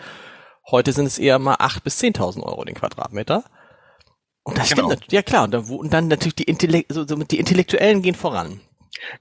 Heute 0.69 0.93
sind 0.93 1.05
es 1.05 1.19
eher 1.19 1.39
mal 1.39 1.55
8.000 1.55 1.83
bis 1.83 1.99
10.000 2.01 2.43
Euro 2.43 2.63
den 2.63 2.75
Quadratmeter. 2.75 3.43
Und 4.43 4.57
das 4.57 4.69
genau. 4.69 4.91
stimmt, 4.91 5.11
ja 5.11 5.21
klar. 5.21 5.43
Und 5.43 5.51
dann, 5.51 5.65
und 5.65 5.93
dann 5.93 6.07
natürlich 6.07 6.35
die, 6.35 6.43
Intellekt, 6.43 6.91
so, 6.91 7.07
so, 7.07 7.15
die 7.15 7.39
Intellektuellen 7.39 8.01
gehen 8.01 8.15
voran. 8.15 8.61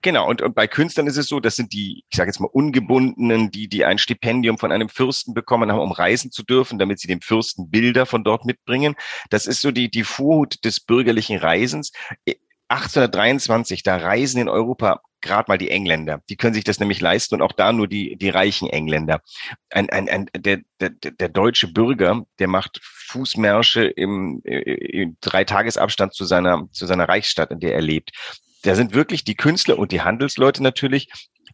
Genau, 0.02 0.28
und, 0.28 0.42
und 0.42 0.54
bei 0.54 0.66
Künstlern 0.66 1.06
ist 1.06 1.16
es 1.16 1.26
so, 1.26 1.40
das 1.40 1.56
sind 1.56 1.72
die, 1.72 2.04
ich 2.08 2.16
sage 2.16 2.28
jetzt 2.28 2.40
mal, 2.40 2.48
Ungebundenen, 2.52 3.50
die, 3.50 3.68
die 3.68 3.84
ein 3.84 3.98
Stipendium 3.98 4.58
von 4.58 4.70
einem 4.70 4.88
Fürsten 4.88 5.34
bekommen 5.34 5.72
haben, 5.72 5.80
um 5.80 5.92
reisen 5.92 6.30
zu 6.30 6.42
dürfen, 6.42 6.78
damit 6.78 7.00
sie 7.00 7.08
dem 7.08 7.20
Fürsten 7.20 7.70
Bilder 7.70 8.06
von 8.06 8.22
dort 8.22 8.44
mitbringen. 8.44 8.94
Das 9.30 9.46
ist 9.46 9.60
so 9.60 9.70
die, 9.70 9.90
die 9.90 10.04
Vorhut 10.04 10.64
des 10.64 10.80
bürgerlichen 10.80 11.38
Reisens. 11.38 11.92
1823, 12.72 13.82
da 13.82 13.96
reisen 13.96 14.40
in 14.40 14.48
Europa 14.48 15.00
gerade 15.20 15.44
mal 15.48 15.58
die 15.58 15.70
Engländer. 15.70 16.20
Die 16.28 16.36
können 16.36 16.54
sich 16.54 16.64
das 16.64 16.80
nämlich 16.80 17.00
leisten 17.00 17.36
und 17.36 17.42
auch 17.42 17.52
da 17.52 17.72
nur 17.72 17.88
die, 17.88 18.16
die 18.16 18.28
reichen 18.28 18.68
Engländer. 18.68 19.22
Ein, 19.70 19.88
ein, 19.90 20.08
ein, 20.08 20.28
der, 20.36 20.60
der, 20.80 20.90
der 20.90 21.28
deutsche 21.28 21.68
Bürger, 21.68 22.26
der 22.38 22.48
macht 22.48 22.80
Fußmärsche 22.82 23.84
im, 23.84 24.42
im 24.44 25.16
Dreitagesabstand 25.20 26.14
zu 26.14 26.24
seiner, 26.24 26.68
zu 26.72 26.86
seiner 26.86 27.08
Reichsstadt, 27.08 27.50
in 27.50 27.60
der 27.60 27.74
er 27.74 27.82
lebt. 27.82 28.10
Da 28.62 28.74
sind 28.74 28.94
wirklich 28.94 29.24
die 29.24 29.36
Künstler 29.36 29.78
und 29.78 29.92
die 29.92 30.02
Handelsleute 30.02 30.62
natürlich, 30.62 31.08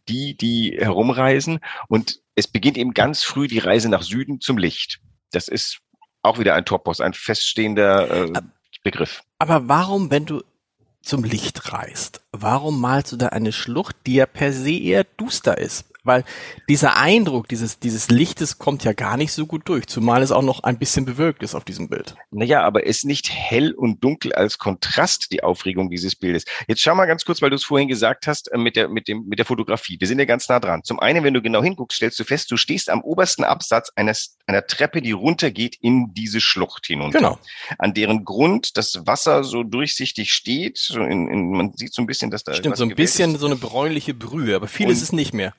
die, 0.07 0.35
die 0.35 0.77
herumreisen. 0.79 1.59
Und 1.87 2.19
es 2.35 2.47
beginnt 2.47 2.77
eben 2.77 2.93
ganz 2.93 3.23
früh 3.23 3.47
die 3.47 3.59
Reise 3.59 3.89
nach 3.89 4.03
Süden 4.03 4.41
zum 4.41 4.57
Licht. 4.57 4.99
Das 5.31 5.47
ist 5.47 5.79
auch 6.21 6.39
wieder 6.39 6.55
ein 6.55 6.65
Topos, 6.65 7.01
ein 7.01 7.13
feststehender 7.13 8.25
äh, 8.25 8.41
Begriff. 8.83 9.21
Aber 9.39 9.67
warum, 9.67 10.11
wenn 10.11 10.25
du 10.25 10.43
zum 11.01 11.23
Licht 11.23 11.73
reist, 11.73 12.21
warum 12.31 12.79
malst 12.79 13.11
du 13.11 13.17
da 13.17 13.27
eine 13.27 13.51
Schlucht, 13.51 13.95
die 14.05 14.15
ja 14.15 14.25
per 14.25 14.53
se 14.53 14.71
eher 14.71 15.05
duster 15.17 15.57
ist? 15.57 15.85
Weil 16.09 16.23
dieser 16.67 16.97
Eindruck 16.97 17.47
dieses, 17.49 17.77
dieses 17.77 18.09
Lichtes 18.09 18.57
kommt 18.57 18.83
ja 18.83 18.93
gar 18.93 19.15
nicht 19.15 19.31
so 19.31 19.45
gut 19.45 19.69
durch, 19.69 19.85
zumal 19.85 20.23
es 20.23 20.31
auch 20.31 20.41
noch 20.41 20.63
ein 20.63 20.79
bisschen 20.79 21.05
bewölkt 21.05 21.43
ist 21.43 21.53
auf 21.53 21.65
diesem 21.65 21.87
Bild. 21.87 22.15
Naja, 22.31 22.63
aber 22.63 22.87
es 22.87 22.97
ist 22.97 23.05
nicht 23.05 23.29
hell 23.31 23.73
und 23.73 24.03
dunkel 24.03 24.33
als 24.33 24.57
Kontrast 24.57 25.31
die 25.31 25.43
Aufregung 25.43 25.91
dieses 25.91 26.15
Bildes. 26.15 26.45
Jetzt 26.67 26.81
schau 26.81 26.95
mal 26.95 27.05
ganz 27.05 27.25
kurz, 27.25 27.43
weil 27.43 27.51
du 27.51 27.57
es 27.57 27.63
vorhin 27.63 27.87
gesagt 27.87 28.25
hast, 28.25 28.51
äh, 28.51 28.57
mit 28.57 28.75
der, 28.75 28.89
mit 28.89 29.07
dem, 29.07 29.27
mit 29.27 29.37
der 29.37 29.45
Fotografie. 29.45 29.97
Wir 29.99 30.07
sind 30.07 30.17
ja 30.17 30.25
ganz 30.25 30.49
nah 30.49 30.59
dran. 30.59 30.83
Zum 30.83 30.99
einen, 30.99 31.23
wenn 31.23 31.35
du 31.35 31.43
genau 31.43 31.61
hinguckst, 31.61 31.97
stellst 31.97 32.19
du 32.19 32.23
fest, 32.23 32.49
du 32.49 32.57
stehst 32.57 32.89
am 32.89 33.01
obersten 33.01 33.43
Absatz 33.43 33.91
eines, 33.95 34.35
einer 34.47 34.65
Treppe, 34.65 35.03
die 35.03 35.11
runtergeht 35.11 35.77
in 35.79 36.15
diese 36.15 36.41
Schlucht 36.41 36.87
hinunter. 36.87 37.19
Genau. 37.19 37.39
An 37.77 37.93
deren 37.93 38.25
Grund 38.25 38.77
das 38.77 39.05
Wasser 39.05 39.43
so 39.43 39.61
durchsichtig 39.61 40.33
steht. 40.33 40.79
So 40.79 41.01
in, 41.01 41.29
in, 41.29 41.51
man 41.51 41.73
sieht 41.73 41.93
so 41.93 42.01
ein 42.01 42.07
bisschen, 42.07 42.31
dass 42.31 42.43
da. 42.43 42.55
Stimmt, 42.55 42.77
so 42.77 42.83
ein 42.83 42.95
bisschen 42.95 43.35
ist. 43.35 43.41
so 43.41 43.45
eine 43.45 43.55
bräunliche 43.55 44.15
Brühe, 44.15 44.55
aber 44.55 44.67
viel 44.67 44.87
und, 44.87 44.93
ist 44.93 45.01
es 45.01 45.11
nicht 45.11 45.33
mehr. 45.33 45.53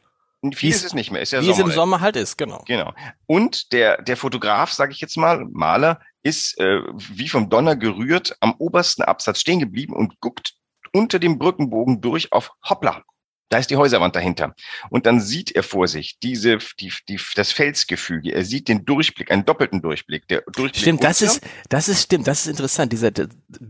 Viel 0.55 0.71
ist 0.71 0.85
es 0.85 0.95
nicht 0.95 1.11
mehr, 1.11 1.21
ist 1.21 1.33
ja 1.33 1.43
Wie 1.43 1.47
Sommer. 1.47 1.59
es 1.59 1.65
im 1.65 1.71
Sommer 1.73 2.01
halt 2.01 2.17
ist, 2.17 2.39
genau. 2.39 2.65
Genau. 2.67 2.95
Und 3.27 3.73
der, 3.73 4.01
der 4.01 4.17
Fotograf, 4.17 4.73
sage 4.73 4.93
ich 4.93 5.01
jetzt 5.01 5.17
mal, 5.17 5.45
Maler, 5.51 6.01
ist 6.23 6.59
äh, 6.59 6.81
wie 6.97 7.29
vom 7.29 7.51
Donner 7.51 7.77
gerührt 7.77 8.37
am 8.41 8.55
obersten 8.59 9.03
Absatz 9.03 9.41
stehen 9.41 9.61
geblieben 9.61 9.95
und 9.95 10.19
guckt 10.21 10.55
unter 10.93 11.19
dem 11.19 11.39
Brückenbogen 11.39 12.01
durch 12.01 12.33
auf 12.33 12.53
Hoppla. 12.69 13.05
Da 13.51 13.59
ist 13.59 13.69
die 13.69 13.77
Häuserwand 13.77 14.15
dahinter. 14.15 14.55
Und 14.91 15.07
dann 15.07 15.21
sieht 15.21 15.51
er 15.51 15.65
vor 15.65 15.89
sich 15.89 16.21
diese, 16.21 16.59
die, 16.79 16.93
die, 17.09 17.19
das 17.35 17.51
Felsgefüge. 17.51 18.33
Er 18.33 18.45
sieht 18.45 18.69
den 18.69 18.85
Durchblick, 18.85 19.33
einen 19.33 19.45
doppelten 19.45 19.83
Durchblick. 19.83 20.29
Der 20.29 20.43
Durchblick 20.53 20.77
stimmt, 20.81 21.03
das 21.03 21.21
ist, 21.21 21.41
das 21.69 21.89
ist 21.89 22.03
stimmt, 22.03 22.29
das 22.29 22.43
ist 22.43 22.47
interessant. 22.47 22.93
Dieser, 22.93 23.11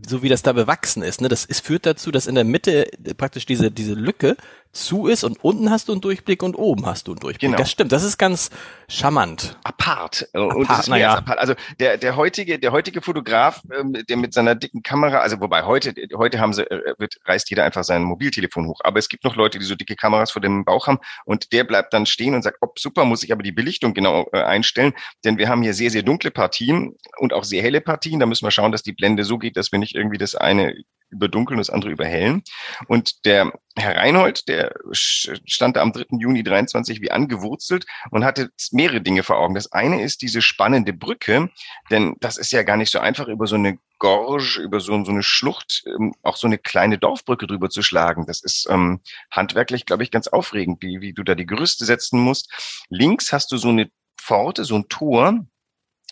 so 0.07 0.21
wie 0.23 0.29
das 0.29 0.43
da 0.43 0.53
bewachsen 0.53 1.03
ist, 1.03 1.21
ne, 1.21 1.27
das 1.27 1.45
ist, 1.45 1.65
führt 1.65 1.85
dazu, 1.85 2.11
dass 2.11 2.27
in 2.27 2.35
der 2.35 2.43
Mitte 2.43 2.89
praktisch 3.17 3.45
diese, 3.45 3.71
diese 3.71 3.93
Lücke 3.93 4.37
zu 4.71 5.07
ist 5.07 5.23
und 5.23 5.43
unten 5.43 5.69
hast 5.69 5.89
du 5.89 5.91
einen 5.91 6.01
Durchblick 6.01 6.43
und 6.43 6.55
oben 6.55 6.85
hast 6.85 7.07
du 7.07 7.11
einen 7.11 7.19
Durchblick. 7.19 7.49
Genau. 7.49 7.57
Das 7.57 7.69
stimmt, 7.69 7.91
das 7.91 8.03
ist 8.03 8.17
ganz 8.17 8.49
charmant. 8.87 9.57
Apart. 9.63 10.29
apart 10.33 10.55
und 10.55 10.69
das 10.69 10.87
naja. 10.87 11.15
apart. 11.15 11.39
Also 11.39 11.55
der, 11.79 11.97
der 11.97 12.15
heutige, 12.15 12.57
der 12.57 12.71
heutige 12.71 13.01
Fotograf, 13.01 13.61
ähm, 13.77 13.93
der 14.07 14.17
mit 14.17 14.33
seiner 14.33 14.55
dicken 14.55 14.81
Kamera, 14.81 15.19
also 15.19 15.39
wobei 15.41 15.63
heute, 15.63 15.93
heute 16.15 16.39
haben 16.39 16.53
sie, 16.53 16.63
äh, 16.63 16.93
wird, 16.97 17.17
reißt 17.25 17.49
jeder 17.49 17.65
einfach 17.65 17.83
sein 17.83 18.03
Mobiltelefon 18.03 18.67
hoch. 18.67 18.79
Aber 18.83 18.99
es 18.99 19.09
gibt 19.09 19.25
noch 19.25 19.35
Leute, 19.35 19.59
die 19.59 19.65
so 19.65 19.75
dicke 19.75 19.95
Kameras 19.95 20.31
vor 20.31 20.41
dem 20.41 20.63
Bauch 20.63 20.87
haben 20.87 20.99
und 21.25 21.51
der 21.51 21.65
bleibt 21.65 21.93
dann 21.93 22.05
stehen 22.05 22.33
und 22.33 22.41
sagt, 22.43 22.57
ob 22.61 22.79
super, 22.79 23.03
muss 23.03 23.23
ich 23.23 23.33
aber 23.33 23.43
die 23.43 23.51
Belichtung 23.51 23.93
genau 23.93 24.29
äh, 24.31 24.41
einstellen, 24.41 24.93
denn 25.25 25.37
wir 25.37 25.49
haben 25.49 25.61
hier 25.63 25.73
sehr, 25.73 25.91
sehr 25.91 26.03
dunkle 26.03 26.31
Partien 26.31 26.95
und 27.17 27.33
auch 27.33 27.43
sehr 27.43 27.61
helle 27.61 27.81
Partien. 27.81 28.21
Da 28.21 28.25
müssen 28.25 28.45
wir 28.45 28.51
schauen, 28.51 28.71
dass 28.71 28.83
die 28.83 28.93
Blende 28.93 29.25
so 29.25 29.37
geht, 29.37 29.57
dass 29.57 29.70
wir 29.71 29.79
nicht 29.79 29.95
irgendwie 29.95 30.17
das 30.17 30.35
eine 30.35 30.75
überdunkeln, 31.11 31.57
das 31.57 31.69
andere 31.69 31.91
überhellen. 31.91 32.41
Und 32.87 33.25
der 33.25 33.51
Herr 33.75 33.95
Reinhold, 33.95 34.47
der 34.47 34.73
stand 34.93 35.75
da 35.75 35.81
am 35.81 35.93
3. 35.93 36.17
Juni 36.19 36.43
23 36.43 37.01
wie 37.01 37.11
angewurzelt 37.11 37.85
und 38.09 38.25
hatte 38.25 38.49
mehrere 38.71 39.01
Dinge 39.01 39.23
vor 39.23 39.37
Augen. 39.37 39.53
Das 39.53 39.71
eine 39.71 40.01
ist 40.01 40.21
diese 40.21 40.41
spannende 40.41 40.93
Brücke, 40.93 41.49
denn 41.89 42.15
das 42.19 42.37
ist 42.37 42.51
ja 42.51 42.63
gar 42.63 42.77
nicht 42.77 42.91
so 42.91 42.99
einfach, 42.99 43.27
über 43.27 43.45
so 43.45 43.55
eine 43.55 43.77
Gorge, 43.99 44.61
über 44.61 44.79
so, 44.79 45.03
so 45.03 45.11
eine 45.11 45.23
Schlucht, 45.23 45.83
ähm, 45.85 46.13
auch 46.23 46.35
so 46.35 46.47
eine 46.47 46.57
kleine 46.57 46.97
Dorfbrücke 46.97 47.45
drüber 47.45 47.69
zu 47.69 47.83
schlagen. 47.83 48.25
Das 48.25 48.41
ist 48.41 48.67
ähm, 48.69 49.01
handwerklich, 49.29 49.85
glaube 49.85 50.03
ich, 50.03 50.11
ganz 50.11 50.27
aufregend, 50.27 50.81
wie, 50.81 51.01
wie 51.01 51.13
du 51.13 51.23
da 51.23 51.35
die 51.35 51.45
Gerüste 51.45 51.85
setzen 51.85 52.19
musst. 52.19 52.51
Links 52.89 53.31
hast 53.31 53.51
du 53.51 53.57
so 53.57 53.69
eine 53.69 53.91
Pforte, 54.17 54.65
so 54.65 54.75
ein 54.75 54.87
Tor, 54.89 55.45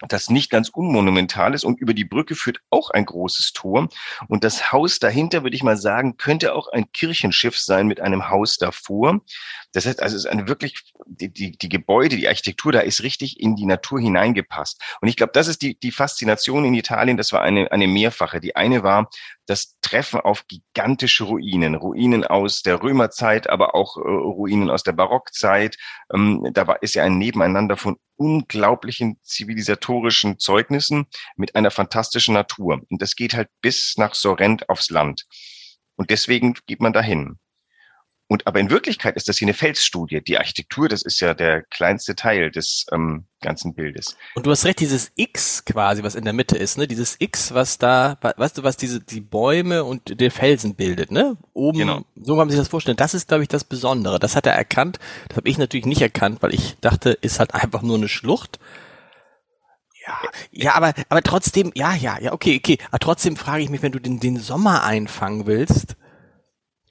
das 0.07 0.29
nicht 0.29 0.49
ganz 0.49 0.69
unmonumental 0.69 1.53
ist 1.53 1.65
und 1.65 1.79
über 1.79 1.93
die 1.93 2.05
Brücke 2.05 2.35
führt 2.35 2.59
auch 2.69 2.89
ein 2.91 3.05
großes 3.05 3.51
Tor. 3.53 3.89
Und 4.27 4.43
das 4.43 4.71
Haus 4.71 4.99
dahinter, 4.99 5.43
würde 5.43 5.55
ich 5.55 5.63
mal 5.63 5.77
sagen, 5.77 6.17
könnte 6.17 6.53
auch 6.55 6.69
ein 6.69 6.91
Kirchenschiff 6.91 7.57
sein 7.57 7.87
mit 7.87 7.99
einem 7.99 8.29
Haus 8.29 8.57
davor. 8.57 9.19
Das 9.73 9.85
heißt, 9.85 10.01
also 10.01 10.15
es 10.15 10.25
ist 10.25 10.31
eine 10.31 10.47
wirklich, 10.47 10.93
die, 11.05 11.31
die, 11.31 11.51
die 11.51 11.69
Gebäude, 11.69 12.15
die 12.15 12.27
Architektur 12.27 12.71
da 12.71 12.79
ist 12.79 13.03
richtig 13.03 13.39
in 13.39 13.55
die 13.55 13.65
Natur 13.65 13.99
hineingepasst. 13.99 14.81
Und 15.01 15.09
ich 15.09 15.17
glaube, 15.17 15.33
das 15.33 15.47
ist 15.47 15.61
die, 15.61 15.77
die 15.77 15.91
Faszination 15.91 16.65
in 16.65 16.73
Italien. 16.73 17.17
Das 17.17 17.33
war 17.33 17.41
eine, 17.41 17.71
eine 17.71 17.87
mehrfache. 17.87 18.39
Die 18.39 18.55
eine 18.55 18.83
war 18.83 19.09
das 19.49 19.79
Treffen 19.81 20.19
auf 20.19 20.45
gigantische 20.47 21.23
Ruinen. 21.23 21.75
Ruinen 21.75 22.23
aus 22.23 22.61
der 22.61 22.81
Römerzeit, 22.83 23.49
aber 23.49 23.73
auch 23.73 23.97
äh, 23.97 24.01
Ruinen 24.01 24.69
aus 24.69 24.83
der 24.83 24.91
Barockzeit. 24.91 25.75
Ähm, 26.13 26.47
da 26.53 26.67
war, 26.67 26.83
ist 26.83 26.95
ja 26.95 27.03
ein 27.03 27.17
Nebeneinander 27.17 27.75
von 27.75 27.97
unglaublichen 28.15 29.17
zivilisatorischen 29.23 30.39
Zeugnissen 30.39 31.07
mit 31.35 31.55
einer 31.55 31.71
fantastischen 31.71 32.33
Natur. 32.33 32.81
Und 32.89 33.01
das 33.01 33.15
geht 33.15 33.33
halt 33.33 33.49
bis 33.61 33.95
nach 33.97 34.13
Sorrent 34.13 34.69
aufs 34.69 34.89
Land. 34.89 35.25
Und 35.95 36.11
deswegen 36.11 36.53
geht 36.67 36.81
man 36.81 36.93
dahin. 36.93 37.39
Und 38.31 38.45
aber 38.45 38.59
in 38.59 38.69
Wirklichkeit 38.69 39.15
ist 39.15 39.27
das 39.27 39.39
hier 39.39 39.47
eine 39.47 39.55
Felsstudie. 39.55 40.21
Die 40.21 40.37
Architektur, 40.37 40.87
das 40.87 41.01
ist 41.01 41.19
ja 41.19 41.33
der 41.33 41.63
kleinste 41.63 42.13
Teil 42.15 42.51
des 42.51 42.85
ähm, 42.91 43.25
ganzen 43.41 43.73
Bildes. 43.73 44.15
Und 44.35 44.45
du 44.45 44.51
hast 44.51 44.65
recht, 44.65 44.79
dieses 44.79 45.11
X 45.15 45.65
quasi, 45.65 46.03
was 46.03 46.13
in 46.13 46.25
der 46.25 46.33
Mitte 46.33 46.55
ist, 46.55 46.77
ne? 46.77 46.87
Dieses 46.87 47.15
X, 47.17 47.55
was 47.55 47.79
da, 47.79 48.19
weißt 48.21 48.59
du, 48.59 48.63
was 48.63 48.77
diese 48.77 48.99
die 48.99 49.21
Bäume 49.21 49.83
und 49.83 50.19
der 50.21 50.29
Felsen 50.29 50.75
bildet, 50.75 51.09
ne? 51.09 51.37
Oben, 51.53 51.79
genau. 51.79 52.05
so 52.15 52.33
kann 52.33 52.37
man 52.37 52.49
sich 52.51 52.59
das 52.59 52.67
vorstellen. 52.67 52.97
Das 52.97 53.15
ist, 53.15 53.29
glaube 53.29 53.41
ich, 53.41 53.49
das 53.49 53.63
Besondere. 53.63 54.19
Das 54.19 54.35
hat 54.35 54.45
er 54.45 54.53
erkannt. 54.53 54.99
Das 55.29 55.37
habe 55.37 55.49
ich 55.49 55.57
natürlich 55.57 55.87
nicht 55.87 56.03
erkannt, 56.03 56.43
weil 56.43 56.53
ich 56.53 56.77
dachte, 56.81 57.09
ist 57.09 57.39
halt 57.39 57.55
einfach 57.55 57.81
nur 57.81 57.97
eine 57.97 58.07
Schlucht. 58.07 58.59
Ja, 60.05 60.19
ja, 60.51 60.75
aber 60.75 60.93
aber 61.09 61.23
trotzdem, 61.23 61.71
ja, 61.73 61.95
ja, 61.95 62.19
ja, 62.21 62.31
okay, 62.31 62.61
okay. 62.63 62.77
Aber 62.89 62.99
trotzdem 62.99 63.35
frage 63.35 63.63
ich 63.63 63.71
mich, 63.71 63.81
wenn 63.81 63.91
du 63.91 63.99
den 63.99 64.19
den 64.19 64.37
Sommer 64.37 64.83
einfangen 64.83 65.47
willst 65.47 65.95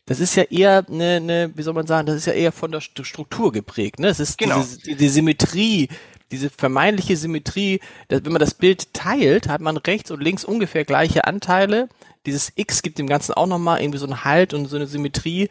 das 0.08 0.20
ist 0.20 0.34
ja 0.36 0.44
eher 0.44 0.86
eine, 0.88 1.16
eine, 1.16 1.52
wie 1.54 1.62
soll 1.62 1.74
man 1.74 1.86
sagen, 1.86 2.06
das 2.06 2.16
ist 2.16 2.26
ja 2.26 2.32
eher 2.32 2.50
von 2.50 2.72
der 2.72 2.80
Struktur 2.80 3.52
geprägt. 3.52 3.98
Ne? 4.00 4.08
Es 4.08 4.20
ist 4.20 4.38
genau. 4.38 4.60
diese, 4.60 4.96
die 4.96 5.08
Symmetrie, 5.08 5.88
diese 6.30 6.48
vermeintliche 6.48 7.14
Symmetrie, 7.14 7.80
dass, 8.08 8.24
wenn 8.24 8.32
man 8.32 8.40
das 8.40 8.54
Bild 8.54 8.94
teilt, 8.94 9.48
hat 9.48 9.60
man 9.60 9.76
rechts 9.76 10.10
und 10.10 10.22
links 10.22 10.46
ungefähr 10.46 10.86
gleiche 10.86 11.26
Anteile. 11.26 11.90
Dieses 12.24 12.52
X 12.56 12.80
gibt 12.80 12.98
dem 12.98 13.06
Ganzen 13.06 13.34
auch 13.34 13.46
nochmal 13.46 13.82
irgendwie 13.82 13.98
so 13.98 14.06
einen 14.06 14.24
Halt 14.24 14.54
und 14.54 14.64
so 14.64 14.76
eine 14.76 14.86
Symmetrie. 14.86 15.50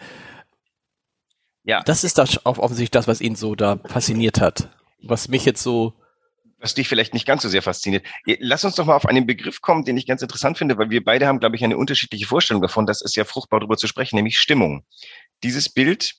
Ja. 1.64 1.84
Das 1.84 2.04
ist 2.04 2.18
das 2.18 2.44
offensichtlich 2.44 2.92
das, 2.92 3.08
was 3.08 3.22
ihn 3.22 3.36
so 3.36 3.54
da 3.54 3.80
fasziniert 3.86 4.42
hat. 4.42 4.70
Was 5.04 5.28
mich 5.28 5.46
jetzt 5.46 5.62
so 5.62 5.94
was 6.60 6.74
dich 6.74 6.88
vielleicht 6.88 7.14
nicht 7.14 7.28
ganz 7.28 7.44
so 7.44 7.50
sehr 7.50 7.62
fasziniert. 7.62 8.06
Lass 8.40 8.66
uns 8.66 8.76
doch 8.76 8.86
mal 8.86 8.96
auf 8.96 9.06
einen 9.06 9.28
Begriff 9.28 9.62
kommen, 9.62 9.86
den 9.86 9.98
ich 9.98 10.08
ganz 10.08 10.22
interessant 10.22 10.58
finde, 10.58 10.78
weil 10.78 10.90
wir 10.90 11.04
beide 11.04 11.28
haben, 11.28 11.40
glaube 11.40 11.56
ich, 11.56 11.64
eine 11.64 11.78
unterschiedliche 11.78 12.26
Vorstellung 12.26 12.62
davon. 12.62 12.86
Das 12.86 13.02
ist 13.02 13.16
ja 13.16 13.26
fruchtbar 13.26 13.60
darüber 13.60 13.78
zu 13.78 13.88
sprechen, 13.88 14.16
nämlich 14.16 14.40
Stimmung. 14.40 14.84
Dieses 15.44 15.70
Bild 15.70 16.16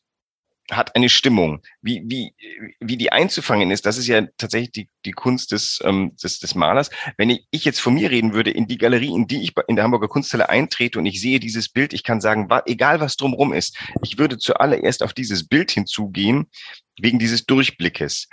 hat 0.70 0.94
eine 0.94 1.08
Stimmung. 1.08 1.62
Wie, 1.80 2.02
wie, 2.06 2.34
wie 2.80 2.96
die 2.96 3.10
einzufangen 3.10 3.70
ist, 3.70 3.86
das 3.86 3.96
ist 3.96 4.06
ja 4.06 4.26
tatsächlich 4.36 4.70
die, 4.72 4.88
die 5.04 5.12
Kunst 5.12 5.52
des, 5.52 5.80
ähm, 5.82 6.14
des, 6.22 6.40
des 6.40 6.54
Malers. 6.54 6.90
Wenn 7.16 7.30
ich, 7.30 7.46
ich 7.50 7.64
jetzt 7.64 7.80
von 7.80 7.94
mir 7.94 8.10
reden 8.10 8.34
würde, 8.34 8.50
in 8.50 8.66
die 8.66 8.78
Galerie, 8.78 9.14
in 9.14 9.26
die 9.26 9.42
ich 9.42 9.54
in 9.66 9.76
der 9.76 9.84
Hamburger 9.84 10.08
Kunsthalle 10.08 10.48
eintrete 10.48 10.98
und 10.98 11.06
ich 11.06 11.20
sehe 11.20 11.40
dieses 11.40 11.70
Bild, 11.70 11.92
ich 11.92 12.04
kann 12.04 12.20
sagen, 12.20 12.48
egal 12.66 13.00
was 13.00 13.16
drumherum 13.16 13.52
ist, 13.52 13.78
ich 14.02 14.18
würde 14.18 14.38
zuallererst 14.38 15.02
auf 15.02 15.14
dieses 15.14 15.48
Bild 15.48 15.70
hinzugehen, 15.70 16.50
wegen 17.00 17.18
dieses 17.18 17.46
Durchblickes. 17.46 18.28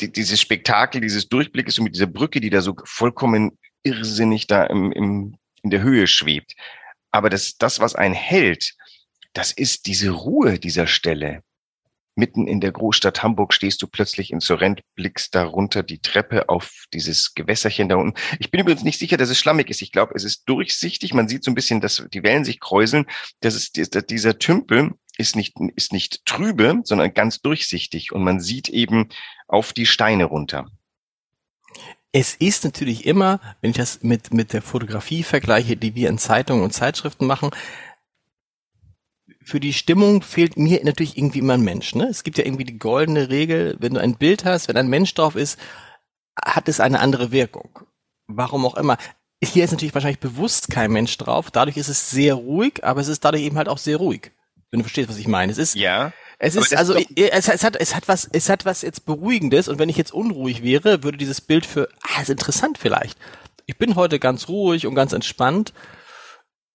Die, 0.00 0.12
dieses 0.12 0.40
Spektakel, 0.40 1.00
dieses 1.00 1.28
Durchblickes 1.28 1.78
und 1.78 1.84
mit 1.84 1.94
dieser 1.94 2.06
Brücke, 2.06 2.40
die 2.40 2.50
da 2.50 2.60
so 2.60 2.76
vollkommen 2.84 3.58
irrsinnig 3.82 4.46
da 4.46 4.64
im, 4.64 4.92
im, 4.92 5.38
in 5.62 5.70
der 5.70 5.82
Höhe 5.82 6.06
schwebt. 6.06 6.54
Aber 7.10 7.30
das, 7.30 7.56
das, 7.56 7.80
was 7.80 7.94
einen 7.94 8.14
hält, 8.14 8.74
das 9.32 9.52
ist 9.52 9.86
diese 9.86 10.10
Ruhe 10.10 10.58
dieser 10.58 10.86
Stelle. 10.86 11.42
Mitten 12.14 12.48
in 12.48 12.60
der 12.60 12.72
Großstadt 12.72 13.22
Hamburg 13.22 13.54
stehst 13.54 13.80
du 13.80 13.86
plötzlich 13.86 14.32
in 14.32 14.40
Sorrent, 14.40 14.80
blickst 14.96 15.36
da 15.36 15.44
runter 15.44 15.84
die 15.84 16.00
Treppe 16.00 16.48
auf 16.48 16.86
dieses 16.92 17.34
Gewässerchen 17.34 17.88
da 17.88 17.94
unten. 17.94 18.18
Ich 18.40 18.50
bin 18.50 18.60
übrigens 18.60 18.82
nicht 18.82 18.98
sicher, 18.98 19.16
dass 19.16 19.30
es 19.30 19.38
schlammig 19.38 19.70
ist. 19.70 19.82
Ich 19.82 19.92
glaube, 19.92 20.14
es 20.16 20.24
ist 20.24 20.42
durchsichtig. 20.46 21.14
Man 21.14 21.28
sieht 21.28 21.44
so 21.44 21.52
ein 21.52 21.54
bisschen, 21.54 21.80
dass 21.80 22.04
die 22.12 22.24
Wellen 22.24 22.44
sich 22.44 22.58
kräuseln. 22.58 23.06
Das 23.38 23.54
ist 23.54 23.76
dieser 24.10 24.38
Tümpel 24.38 24.94
ist 25.18 25.36
nicht, 25.36 25.56
ist 25.76 25.92
nicht 25.92 26.24
trübe, 26.24 26.80
sondern 26.84 27.12
ganz 27.12 27.40
durchsichtig 27.42 28.12
und 28.12 28.22
man 28.22 28.40
sieht 28.40 28.68
eben 28.68 29.08
auf 29.46 29.72
die 29.72 29.86
Steine 29.86 30.24
runter. 30.24 30.70
Es 32.12 32.34
ist 32.34 32.64
natürlich 32.64 33.04
immer, 33.04 33.40
wenn 33.60 33.70
ich 33.70 33.76
das 33.76 34.02
mit, 34.02 34.32
mit 34.32 34.52
der 34.52 34.62
Fotografie 34.62 35.22
vergleiche, 35.22 35.76
die 35.76 35.94
wir 35.94 36.08
in 36.08 36.18
Zeitungen 36.18 36.64
und 36.64 36.72
Zeitschriften 36.72 37.26
machen, 37.26 37.50
für 39.42 39.60
die 39.60 39.72
Stimmung 39.72 40.22
fehlt 40.22 40.56
mir 40.56 40.82
natürlich 40.84 41.16
irgendwie 41.16 41.38
immer 41.38 41.54
ein 41.54 41.62
Mensch. 41.62 41.94
Ne? 41.94 42.04
Es 42.08 42.22
gibt 42.22 42.38
ja 42.38 42.44
irgendwie 42.44 42.64
die 42.64 42.78
goldene 42.78 43.30
Regel, 43.30 43.76
wenn 43.80 43.94
du 43.94 44.00
ein 44.00 44.16
Bild 44.16 44.44
hast, 44.44 44.68
wenn 44.68 44.76
ein 44.76 44.88
Mensch 44.88 45.14
drauf 45.14 45.36
ist, 45.36 45.58
hat 46.42 46.68
es 46.68 46.80
eine 46.80 47.00
andere 47.00 47.32
Wirkung. 47.32 47.80
Warum 48.26 48.66
auch 48.66 48.76
immer. 48.76 48.98
Hier 49.42 49.64
ist 49.64 49.70
natürlich 49.70 49.94
wahrscheinlich 49.94 50.20
bewusst 50.20 50.68
kein 50.68 50.92
Mensch 50.92 51.16
drauf. 51.16 51.50
Dadurch 51.50 51.76
ist 51.76 51.88
es 51.88 52.10
sehr 52.10 52.34
ruhig, 52.34 52.84
aber 52.84 53.00
es 53.00 53.08
ist 53.08 53.24
dadurch 53.24 53.42
eben 53.42 53.56
halt 53.56 53.68
auch 53.68 53.78
sehr 53.78 53.96
ruhig. 53.96 54.32
Wenn 54.70 54.80
du 54.80 54.84
verstehst, 54.84 55.08
was 55.08 55.18
ich 55.18 55.28
meine. 55.28 55.50
Es 55.50 55.58
ist, 55.58 55.74
ja. 55.74 56.12
Es 56.38 56.54
ist 56.54 56.76
also 56.76 56.94
es, 56.94 57.48
es, 57.48 57.64
hat 57.64 57.74
es 57.76 57.94
hat 57.96 58.06
was 58.06 58.28
es 58.30 58.48
hat 58.48 58.64
was 58.64 58.82
jetzt 58.82 59.04
beruhigendes 59.06 59.66
und 59.66 59.80
wenn 59.80 59.88
ich 59.88 59.96
jetzt 59.96 60.12
unruhig 60.12 60.62
wäre, 60.62 61.02
würde 61.02 61.18
dieses 61.18 61.40
Bild 61.40 61.66
für 61.66 61.88
ah, 62.00 62.22
ist 62.22 62.30
interessant 62.30 62.78
vielleicht. 62.78 63.18
Ich 63.66 63.76
bin 63.76 63.96
heute 63.96 64.18
ganz 64.20 64.48
ruhig 64.48 64.86
und 64.86 64.94
ganz 64.94 65.12
entspannt. 65.12 65.72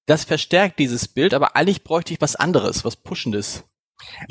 Das 0.06 0.26
verstärkt 0.26 0.80
dieses 0.80 1.08
Bild, 1.08 1.34
aber 1.34 1.56
eigentlich 1.56 1.84
bräuchte 1.84 2.14
ich 2.14 2.20
was 2.20 2.36
anderes, 2.36 2.84
was 2.84 2.98
pushendes. 2.98 3.64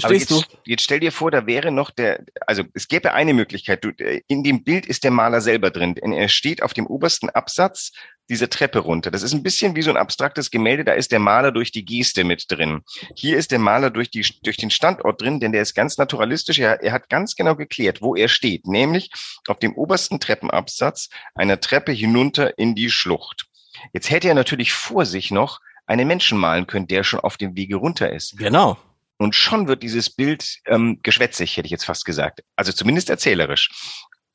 Aber 0.03 0.15
jetzt, 0.15 0.31
du? 0.31 0.43
jetzt 0.65 0.83
stell 0.83 1.01
dir 1.01 1.13
vor, 1.13 1.31
da 1.31 1.47
wäre 1.47 1.71
noch 1.71 1.91
der, 1.91 2.25
also 2.47 2.65
es 2.75 2.89
gäbe 2.89 3.13
eine 3.13 3.35
Möglichkeit. 3.35 3.85
Du, 3.85 3.91
in 4.29 4.43
dem 4.43 4.65
Bild 4.65 4.87
ist 4.87 5.05
der 5.05 5.11
Maler 5.11 5.41
selber 5.41 5.71
drin, 5.71 5.95
denn 5.95 6.13
er 6.13 6.29
steht 6.29 6.63
auf 6.63 6.75
dem 6.75 6.87
obersten 6.87 7.31
Absatz 7.31 7.93
dieser 8.29 8.49
Treppe 8.49 8.79
runter. 8.79 9.11
Das 9.11 9.23
ist 9.23 9.33
ein 9.33 9.43
bisschen 9.43 9.77
wie 9.77 9.83
so 9.83 9.91
ein 9.91 9.97
abstraktes 9.97 10.51
Gemälde, 10.51 10.85
da 10.85 10.93
ist 10.93 11.13
der 11.13 11.19
Maler 11.19 11.53
durch 11.53 11.73
die 11.73 11.85
Geste 11.85 12.25
mit 12.25 12.47
drin. 12.49 12.83
Hier 13.15 13.37
ist 13.37 13.51
der 13.51 13.59
Maler 13.59 13.91
durch, 13.91 14.11
die, 14.11 14.25
durch 14.43 14.57
den 14.57 14.71
Standort 14.71 15.21
drin, 15.21 15.41
denn 15.41 15.53
der 15.53 15.63
ist 15.63 15.75
ganz 15.75 15.99
naturalistisch. 15.99 16.59
Er, 16.59 16.83
er 16.83 16.93
hat 16.93 17.09
ganz 17.09 17.35
genau 17.35 17.57
geklärt, 17.57 18.01
wo 18.01 18.15
er 18.15 18.29
steht, 18.29 18.67
nämlich 18.67 19.11
auf 19.49 19.59
dem 19.59 19.75
obersten 19.75 20.21
Treppenabsatz 20.21 21.09
einer 21.35 21.61
Treppe 21.61 21.93
hinunter 21.93 22.59
in 22.59 22.75
die 22.75 22.91
Schlucht. 22.91 23.47
Jetzt 23.93 24.11
hätte 24.11 24.29
er 24.29 24.35
natürlich 24.35 24.73
vor 24.73 25.05
sich 25.05 25.31
noch 25.31 25.61
einen 25.87 26.07
Menschen 26.07 26.39
malen 26.39 26.67
können, 26.67 26.87
der 26.87 27.05
schon 27.05 27.21
auf 27.21 27.37
dem 27.37 27.57
Wege 27.57 27.77
runter 27.77 28.13
ist. 28.13 28.39
Genau. 28.39 28.79
Und 29.23 29.35
schon 29.35 29.69
wird 29.69 29.83
dieses 29.83 30.11
Bild 30.11 30.59
ähm, 30.67 31.01
geschwätzig, 31.03 31.57
hätte 31.57 31.67
ich 31.67 31.73
jetzt 31.73 31.85
fast 31.85 32.05
gesagt. 32.05 32.43
Also 32.57 32.73
zumindest 32.73 33.11
erzählerisch. 33.11 33.71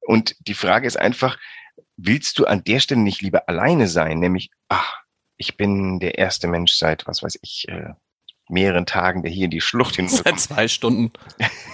Und 0.01 0.35
die 0.39 0.53
Frage 0.53 0.87
ist 0.87 0.97
einfach, 0.97 1.37
willst 1.97 2.39
du 2.39 2.45
an 2.45 2.63
der 2.63 2.79
Stelle 2.79 3.01
nicht 3.01 3.21
lieber 3.21 3.49
alleine 3.49 3.87
sein? 3.87 4.19
Nämlich, 4.19 4.49
ach, 4.69 5.01
ich 5.37 5.57
bin 5.57 5.99
der 5.99 6.17
erste 6.17 6.47
Mensch 6.47 6.73
seit, 6.73 7.05
was 7.07 7.21
weiß 7.21 7.37
ich, 7.41 7.67
äh, 7.67 7.93
mehreren 8.49 8.85
Tagen, 8.85 9.23
der 9.23 9.31
hier 9.31 9.45
in 9.45 9.51
die 9.51 9.61
Schlucht 9.61 9.95
hin. 9.97 10.07
Seit 10.07 10.39
zwei 10.39 10.67
Stunden. 10.67 11.11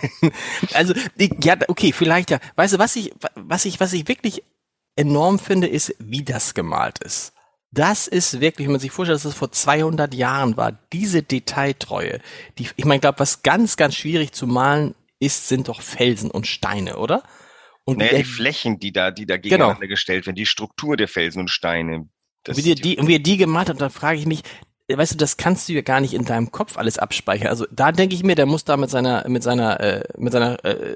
also, 0.73 0.93
ja, 1.17 1.55
okay, 1.67 1.91
vielleicht 1.91 2.31
ja. 2.31 2.39
Weißt 2.55 2.73
du, 2.73 2.79
was 2.79 2.95
ich, 2.95 3.13
was 3.35 3.65
ich, 3.65 3.79
was 3.79 3.93
ich 3.93 4.07
wirklich 4.07 4.43
enorm 4.95 5.39
finde, 5.39 5.67
ist, 5.67 5.95
wie 5.99 6.23
das 6.23 6.53
gemalt 6.53 6.99
ist. 7.03 7.33
Das 7.73 8.07
ist 8.07 8.39
wirklich, 8.39 8.67
wenn 8.67 8.73
man 8.73 8.79
sich 8.79 8.91
vorstellt, 8.91 9.15
dass 9.15 9.25
es 9.25 9.33
vor 9.33 9.51
200 9.51 10.13
Jahren 10.13 10.57
war, 10.57 10.77
diese 10.93 11.23
Detailtreue. 11.23 12.19
Die, 12.59 12.69
ich 12.75 12.85
meine, 12.85 12.99
glaube, 12.99 13.19
was 13.19 13.41
ganz, 13.41 13.77
ganz 13.77 13.95
schwierig 13.95 14.31
zu 14.31 14.45
malen 14.45 14.93
ist, 15.19 15.47
sind 15.47 15.69
doch 15.69 15.81
Felsen 15.81 16.29
und 16.29 16.45
Steine, 16.45 16.97
oder? 16.97 17.23
Und 17.83 17.97
naja, 17.97 18.17
die 18.17 18.23
Flächen, 18.25 18.79
die 18.79 18.91
da, 18.91 19.09
die 19.09 19.25
da 19.25 19.37
genau. 19.37 19.41
gegeneinander 19.41 19.79
genau. 19.81 19.89
gestellt 19.89 20.27
werden, 20.27 20.35
die 20.35 20.45
Struktur 20.45 20.97
der 20.97 21.07
Felsen 21.07 21.39
und 21.41 21.49
Steine. 21.49 22.07
Das 22.43 22.57
wie, 22.57 22.61
die, 22.61 22.75
die, 22.75 23.07
wie 23.07 23.15
er 23.15 23.19
die 23.19 23.37
gemalt 23.37 23.69
hat, 23.69 23.81
dann 23.81 23.89
frage 23.89 24.19
ich 24.19 24.27
mich, 24.27 24.43
weißt 24.87 25.13
du, 25.13 25.17
das 25.17 25.37
kannst 25.37 25.67
du 25.67 25.73
ja 25.73 25.81
gar 25.81 25.99
nicht 25.99 26.13
in 26.13 26.25
deinem 26.25 26.51
Kopf 26.51 26.77
alles 26.77 26.99
abspeichern. 26.99 27.47
Also 27.47 27.65
da 27.71 27.91
denke 27.91 28.15
ich 28.15 28.23
mir, 28.23 28.35
der 28.35 28.45
muss 28.45 28.65
da 28.65 28.77
mit 28.77 28.91
seiner, 28.91 29.27
mit 29.27 29.41
seiner, 29.41 29.79
äh, 29.79 30.03
mit 30.17 30.31
seiner, 30.31 30.63
äh, 30.63 30.95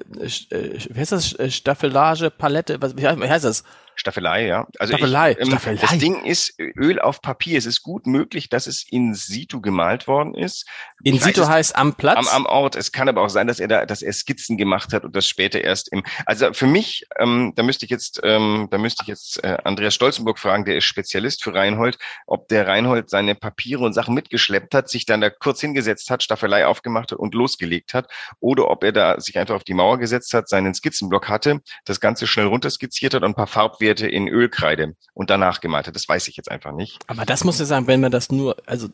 äh, 0.51 0.79
wie 0.89 0.99
heißt 0.99 1.11
das, 1.11 1.35
Staffelage, 1.49 2.29
Palette, 2.29 2.81
was, 2.81 2.95
wie 2.95 3.07
heißt 3.07 3.45
das? 3.45 3.63
Staffelei, 3.99 4.45
ja. 4.45 4.67
Also 4.77 4.93
Staffelei, 4.93 5.31
ich, 5.31 5.39
ähm, 5.39 5.47
Staffelei. 5.47 5.81
Das 5.81 5.97
Ding 5.97 6.23
ist 6.23 6.53
Öl 6.59 6.99
auf 6.99 7.21
Papier. 7.21 7.57
Es 7.57 7.65
ist 7.65 7.81
gut 7.81 8.05
möglich, 8.05 8.47
dass 8.47 8.67
es 8.67 8.85
in 8.89 9.15
situ 9.15 9.59
gemalt 9.59 10.07
worden 10.07 10.35
ist. 10.35 10.67
In 11.03 11.19
situ 11.19 11.41
es, 11.41 11.49
heißt 11.49 11.75
am 11.75 11.95
Platz? 11.95 12.17
Am, 12.17 12.27
am 12.27 12.45
Ort. 12.45 12.75
Es 12.75 12.91
kann 12.91 13.09
aber 13.09 13.21
auch 13.21 13.29
sein, 13.29 13.47
dass 13.47 13.59
er 13.59 13.67
da, 13.67 13.85
dass 13.85 14.01
er 14.01 14.13
Skizzen 14.13 14.57
gemacht 14.57 14.93
hat 14.93 15.03
und 15.03 15.15
das 15.15 15.27
später 15.27 15.61
erst 15.61 15.91
im. 15.91 16.03
Also 16.25 16.53
für 16.53 16.67
mich, 16.67 17.07
ähm, 17.19 17.53
da 17.55 17.63
müsste 17.63 17.85
ich 17.85 17.91
jetzt, 17.91 18.21
ähm, 18.23 18.67
da 18.69 18.77
müsste 18.77 19.01
ich 19.03 19.07
jetzt 19.07 19.43
äh, 19.43 19.57
Andreas 19.63 19.95
Stolzenburg 19.95 20.37
fragen, 20.39 20.65
der 20.65 20.77
ist 20.77 20.85
Spezialist 20.85 21.43
für 21.43 21.53
Reinhold, 21.53 21.97
ob 22.27 22.47
der 22.49 22.67
Reinhold 22.67 23.09
seine 23.09 23.35
Papiere 23.35 23.83
und 23.83 23.93
Sachen 23.93 24.13
mitgeschleppt 24.13 24.73
hat, 24.75 24.89
sich 24.89 25.05
dann 25.05 25.21
da 25.21 25.29
kurz 25.29 25.59
hingesetzt 25.61 26.09
hat, 26.11 26.23
Staffelei 26.23 26.67
aufgemacht 26.67 27.11
hat 27.11 27.19
und 27.19 27.33
losgelegt 27.33 27.93
hat, 27.93 28.07
oder 28.39 28.69
ob 28.69 28.83
er 28.83 28.91
da 28.91 29.19
sich 29.19 29.37
einfach 29.39 29.55
auf 29.55 29.63
die 29.63 29.73
Mauer 29.73 29.97
gesetzt 29.97 30.33
hat, 30.33 30.47
seinen 30.49 30.73
Skizzenblock 30.73 31.27
hatte, 31.29 31.61
das 31.85 31.99
Ganze 31.99 32.27
schnell 32.27 32.45
runterskizziert 32.45 33.13
hat 33.13 33.23
und 33.23 33.29
ein 33.31 33.35
paar 33.35 33.47
Farbwerte 33.47 33.86
Farbwerte 33.87 34.07
in 34.07 34.27
Ölkreide 34.27 34.95
und 35.13 35.29
danach 35.29 35.61
gemalt 35.61 35.87
hat. 35.87 35.95
Das 35.95 36.07
weiß 36.07 36.27
ich 36.27 36.35
jetzt 36.35 36.51
einfach 36.51 36.71
nicht. 36.71 36.99
Aber 37.07 37.25
das 37.25 37.43
muss 37.43 37.59
ja 37.59 37.65
sagen, 37.65 37.87
wenn 37.87 38.01
man 38.01 38.11
das 38.11 38.31
nur, 38.31 38.57
also 38.65 38.89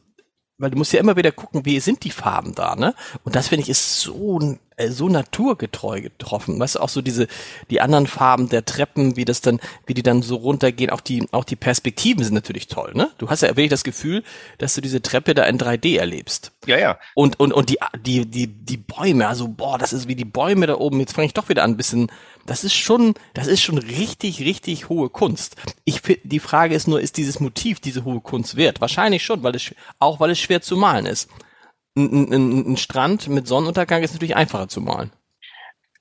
weil 0.60 0.70
du 0.70 0.78
musst 0.78 0.94
ja 0.94 1.00
immer 1.00 1.18
wieder 1.18 1.32
gucken, 1.32 1.66
wie 1.66 1.80
sind 1.80 2.04
die 2.04 2.12
Farben 2.12 2.54
da, 2.54 2.76
ne? 2.76 2.94
Und 3.24 3.36
das 3.36 3.48
finde 3.48 3.64
ich 3.64 3.70
ist 3.70 4.00
so 4.00 4.40
äh, 4.78 4.90
so 4.90 5.10
naturgetreu 5.10 6.00
getroffen. 6.00 6.60
Weißt 6.60 6.76
du, 6.76 6.80
auch 6.80 6.90
so 6.90 7.02
diese 7.02 7.28
die 7.72 7.82
anderen 7.82 8.06
Farben 8.06 8.50
der 8.50 8.64
Treppen, 8.64 9.18
wie 9.18 9.26
das 9.26 9.42
dann, 9.42 9.60
wie 9.88 9.96
die 9.96 10.04
dann 10.04 10.22
so 10.22 10.36
runtergehen, 10.36 10.92
auch 10.92 11.02
die 11.02 11.28
auch 11.32 11.44
die 11.44 11.56
Perspektiven 11.56 12.24
sind 12.24 12.36
natürlich 12.36 12.68
toll, 12.68 12.92
ne? 12.94 13.10
Du 13.18 13.30
hast 13.30 13.42
ja 13.42 13.50
wirklich 13.50 13.72
das 13.72 13.84
Gefühl, 13.84 14.24
dass 14.60 14.76
du 14.76 14.82
diese 14.82 15.02
Treppe 15.02 15.34
da 15.34 15.44
in 15.46 15.58
3D 15.58 15.98
erlebst. 15.98 16.52
Ja, 16.68 16.78
ja. 16.78 17.00
Und 17.16 17.40
und 17.40 17.52
und 17.52 17.70
die 17.70 17.80
die 18.06 18.26
die 18.26 18.48
die 18.48 18.78
Bäume, 18.78 19.28
also 19.28 19.48
boah, 19.48 19.80
das 19.80 19.92
ist 19.92 20.08
wie 20.08 20.16
die 20.16 20.24
Bäume 20.24 20.68
da 20.68 20.76
oben. 20.76 21.00
Jetzt 21.00 21.14
fange 21.14 21.26
ich 21.26 21.34
doch 21.34 21.50
wieder 21.50 21.64
an 21.64 21.72
ein 21.72 21.78
bisschen 21.78 22.12
das 22.46 22.64
ist 22.64 22.74
schon, 22.74 23.14
das 23.34 23.48
ist 23.48 23.62
schon 23.62 23.78
richtig, 23.78 24.42
richtig 24.42 24.90
hohe 24.90 25.10
Kunst. 25.10 25.56
Ich 25.86 26.02
die 26.24 26.40
Frage 26.40 26.76
ist 26.76 26.88
nur, 26.88 27.00
ist 27.02 27.18
dieses 27.18 27.40
Motiv 27.40 27.80
diese 27.80 28.04
hohe 28.04 28.22
Kunst 28.22 28.56
wert? 28.56 28.82
Wahrscheinlich 28.82 29.24
schon, 29.24 29.44
weil 29.44 29.56
es, 29.56 29.74
auch 30.00 30.20
weil 30.20 30.32
es 30.32 30.40
schwer 30.40 30.62
zu 30.62 30.78
malen 30.78 31.06
ist. 31.06 31.30
Ein, 31.96 32.34
ein, 32.34 32.74
ein 32.74 32.78
Strand 32.78 33.28
mit 33.28 33.48
Sonnenuntergang 33.48 34.04
ist 34.04 34.14
natürlich 34.14 34.36
einfacher 34.36 34.68
zu 34.68 34.82
malen. 34.82 35.12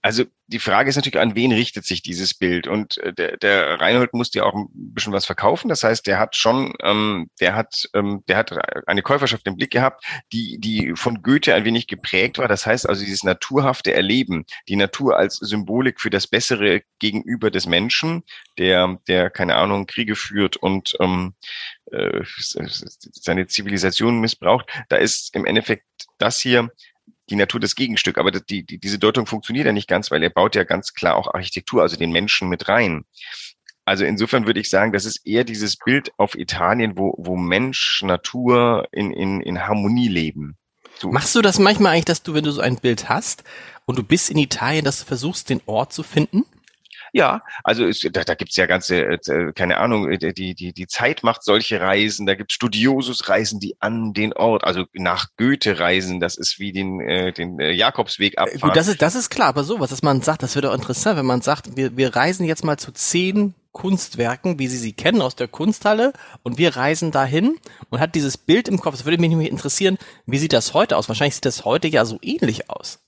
Also 0.02 0.24
die 0.48 0.58
Frage 0.58 0.90
ist 0.90 0.96
natürlich, 0.96 1.20
an 1.20 1.36
wen 1.36 1.52
richtet 1.52 1.84
sich 1.84 2.02
dieses 2.02 2.34
Bild? 2.34 2.66
Und 2.66 2.98
äh, 2.98 3.12
der, 3.12 3.36
der 3.36 3.80
Reinhold 3.80 4.12
musste 4.14 4.38
ja 4.38 4.44
auch 4.44 4.54
ein 4.54 4.68
bisschen 4.72 5.12
was 5.12 5.24
verkaufen. 5.24 5.68
Das 5.68 5.84
heißt, 5.84 6.06
der 6.08 6.18
hat 6.18 6.34
schon, 6.36 6.74
ähm, 6.82 7.30
der 7.40 7.54
hat, 7.54 7.88
ähm, 7.94 8.24
der 8.26 8.36
hat 8.36 8.52
eine 8.88 9.02
Käuferschaft 9.02 9.46
im 9.46 9.56
Blick 9.56 9.70
gehabt, 9.70 10.04
die, 10.32 10.58
die 10.58 10.92
von 10.96 11.22
Goethe 11.22 11.54
ein 11.54 11.64
wenig 11.64 11.86
geprägt 11.86 12.38
war. 12.38 12.48
Das 12.48 12.66
heißt 12.66 12.88
also 12.88 13.04
dieses 13.04 13.22
naturhafte 13.22 13.94
Erleben, 13.94 14.44
die 14.68 14.76
Natur 14.76 15.16
als 15.16 15.36
Symbolik 15.36 16.00
für 16.00 16.10
das 16.10 16.26
Bessere 16.26 16.82
gegenüber 16.98 17.52
des 17.52 17.66
Menschen, 17.66 18.24
der, 18.58 18.98
der 19.06 19.30
keine 19.30 19.54
Ahnung 19.54 19.86
Kriege 19.86 20.16
führt 20.16 20.56
und 20.56 20.96
ähm, 21.00 21.34
äh, 21.92 22.22
seine 22.24 23.46
Zivilisation 23.46 24.20
missbraucht. 24.20 24.68
Da 24.88 24.96
ist 24.96 25.34
im 25.36 25.46
Endeffekt 25.46 25.84
das 26.18 26.40
hier 26.40 26.70
die 27.32 27.36
Natur 27.36 27.58
das 27.58 27.74
Gegenstück. 27.74 28.18
Aber 28.18 28.30
die, 28.30 28.64
die, 28.64 28.78
diese 28.78 28.98
Deutung 28.98 29.26
funktioniert 29.26 29.66
ja 29.66 29.72
nicht 29.72 29.88
ganz, 29.88 30.10
weil 30.10 30.22
er 30.22 30.30
baut 30.30 30.54
ja 30.54 30.64
ganz 30.64 30.92
klar 30.92 31.16
auch 31.16 31.34
Architektur, 31.34 31.82
also 31.82 31.96
den 31.96 32.12
Menschen 32.12 32.48
mit 32.48 32.68
rein. 32.68 33.04
Also 33.84 34.04
insofern 34.04 34.46
würde 34.46 34.60
ich 34.60 34.68
sagen, 34.68 34.92
das 34.92 35.04
ist 35.04 35.26
eher 35.26 35.42
dieses 35.42 35.76
Bild 35.76 36.12
auf 36.16 36.36
Italien, 36.36 36.96
wo, 36.96 37.14
wo 37.18 37.36
Mensch, 37.36 38.02
Natur 38.04 38.86
in, 38.92 39.12
in, 39.12 39.40
in 39.40 39.66
Harmonie 39.66 40.08
leben. 40.08 40.56
So. 40.98 41.10
Machst 41.10 41.34
du 41.34 41.42
das 41.42 41.58
manchmal 41.58 41.92
eigentlich, 41.92 42.04
dass 42.04 42.22
du, 42.22 42.34
wenn 42.34 42.44
du 42.44 42.52
so 42.52 42.60
ein 42.60 42.76
Bild 42.76 43.08
hast 43.08 43.42
und 43.86 43.98
du 43.98 44.04
bist 44.04 44.30
in 44.30 44.38
Italien, 44.38 44.84
dass 44.84 45.00
du 45.00 45.06
versuchst, 45.06 45.50
den 45.50 45.60
Ort 45.66 45.92
zu 45.92 46.04
finden? 46.04 46.44
Ja, 47.12 47.42
also 47.62 47.84
ist, 47.84 48.08
da, 48.16 48.24
da 48.24 48.34
gibt's 48.34 48.56
ja 48.56 48.64
ganze, 48.64 49.02
äh, 49.02 49.52
keine 49.54 49.76
Ahnung, 49.76 50.10
äh, 50.10 50.32
die, 50.32 50.54
die, 50.54 50.72
die 50.72 50.86
Zeit 50.86 51.22
macht 51.22 51.44
solche 51.44 51.78
Reisen, 51.78 52.24
da 52.24 52.34
gibt's 52.34 52.54
Studiosus-Reisen, 52.54 53.60
die 53.60 53.76
an 53.80 54.14
den 54.14 54.32
Ort, 54.32 54.64
also 54.64 54.84
nach 54.94 55.28
Goethe 55.36 55.78
reisen, 55.78 56.20
das 56.20 56.38
ist 56.38 56.58
wie 56.58 56.72
den, 56.72 57.00
äh, 57.00 57.32
den 57.32 57.60
äh, 57.60 57.70
Jakobsweg 57.70 58.38
abfahren. 58.38 58.60
Gut, 58.60 58.76
das 58.76 58.88
ist, 58.88 59.02
das 59.02 59.14
ist 59.14 59.28
klar, 59.28 59.48
aber 59.48 59.62
sowas, 59.62 59.90
dass 59.90 60.02
man 60.02 60.22
sagt, 60.22 60.42
das 60.42 60.54
wird 60.54 60.64
doch 60.64 60.74
interessant, 60.74 61.18
wenn 61.18 61.26
man 61.26 61.42
sagt, 61.42 61.76
wir, 61.76 61.96
wir 61.98 62.16
reisen 62.16 62.46
jetzt 62.46 62.64
mal 62.64 62.78
zu 62.78 62.92
zehn 62.92 63.54
Kunstwerken, 63.72 64.58
wie 64.58 64.68
Sie 64.68 64.76
sie 64.76 64.92
kennen 64.92 65.22
aus 65.22 65.34
der 65.34 65.48
Kunsthalle 65.48 66.12
und 66.42 66.58
wir 66.58 66.76
reisen 66.76 67.10
dahin 67.10 67.58
und 67.90 68.00
hat 68.00 68.14
dieses 68.14 68.36
Bild 68.36 68.68
im 68.68 68.78
Kopf. 68.78 68.96
Das 68.96 69.04
würde 69.04 69.18
mich 69.18 69.30
nämlich 69.30 69.50
interessieren, 69.50 69.98
wie 70.26 70.38
sieht 70.38 70.52
das 70.52 70.74
heute 70.74 70.96
aus? 70.96 71.08
Wahrscheinlich 71.08 71.34
sieht 71.34 71.46
das 71.46 71.64
heute 71.64 71.88
ja 71.88 72.04
so 72.04 72.18
ähnlich 72.22 72.70
aus. 72.70 73.01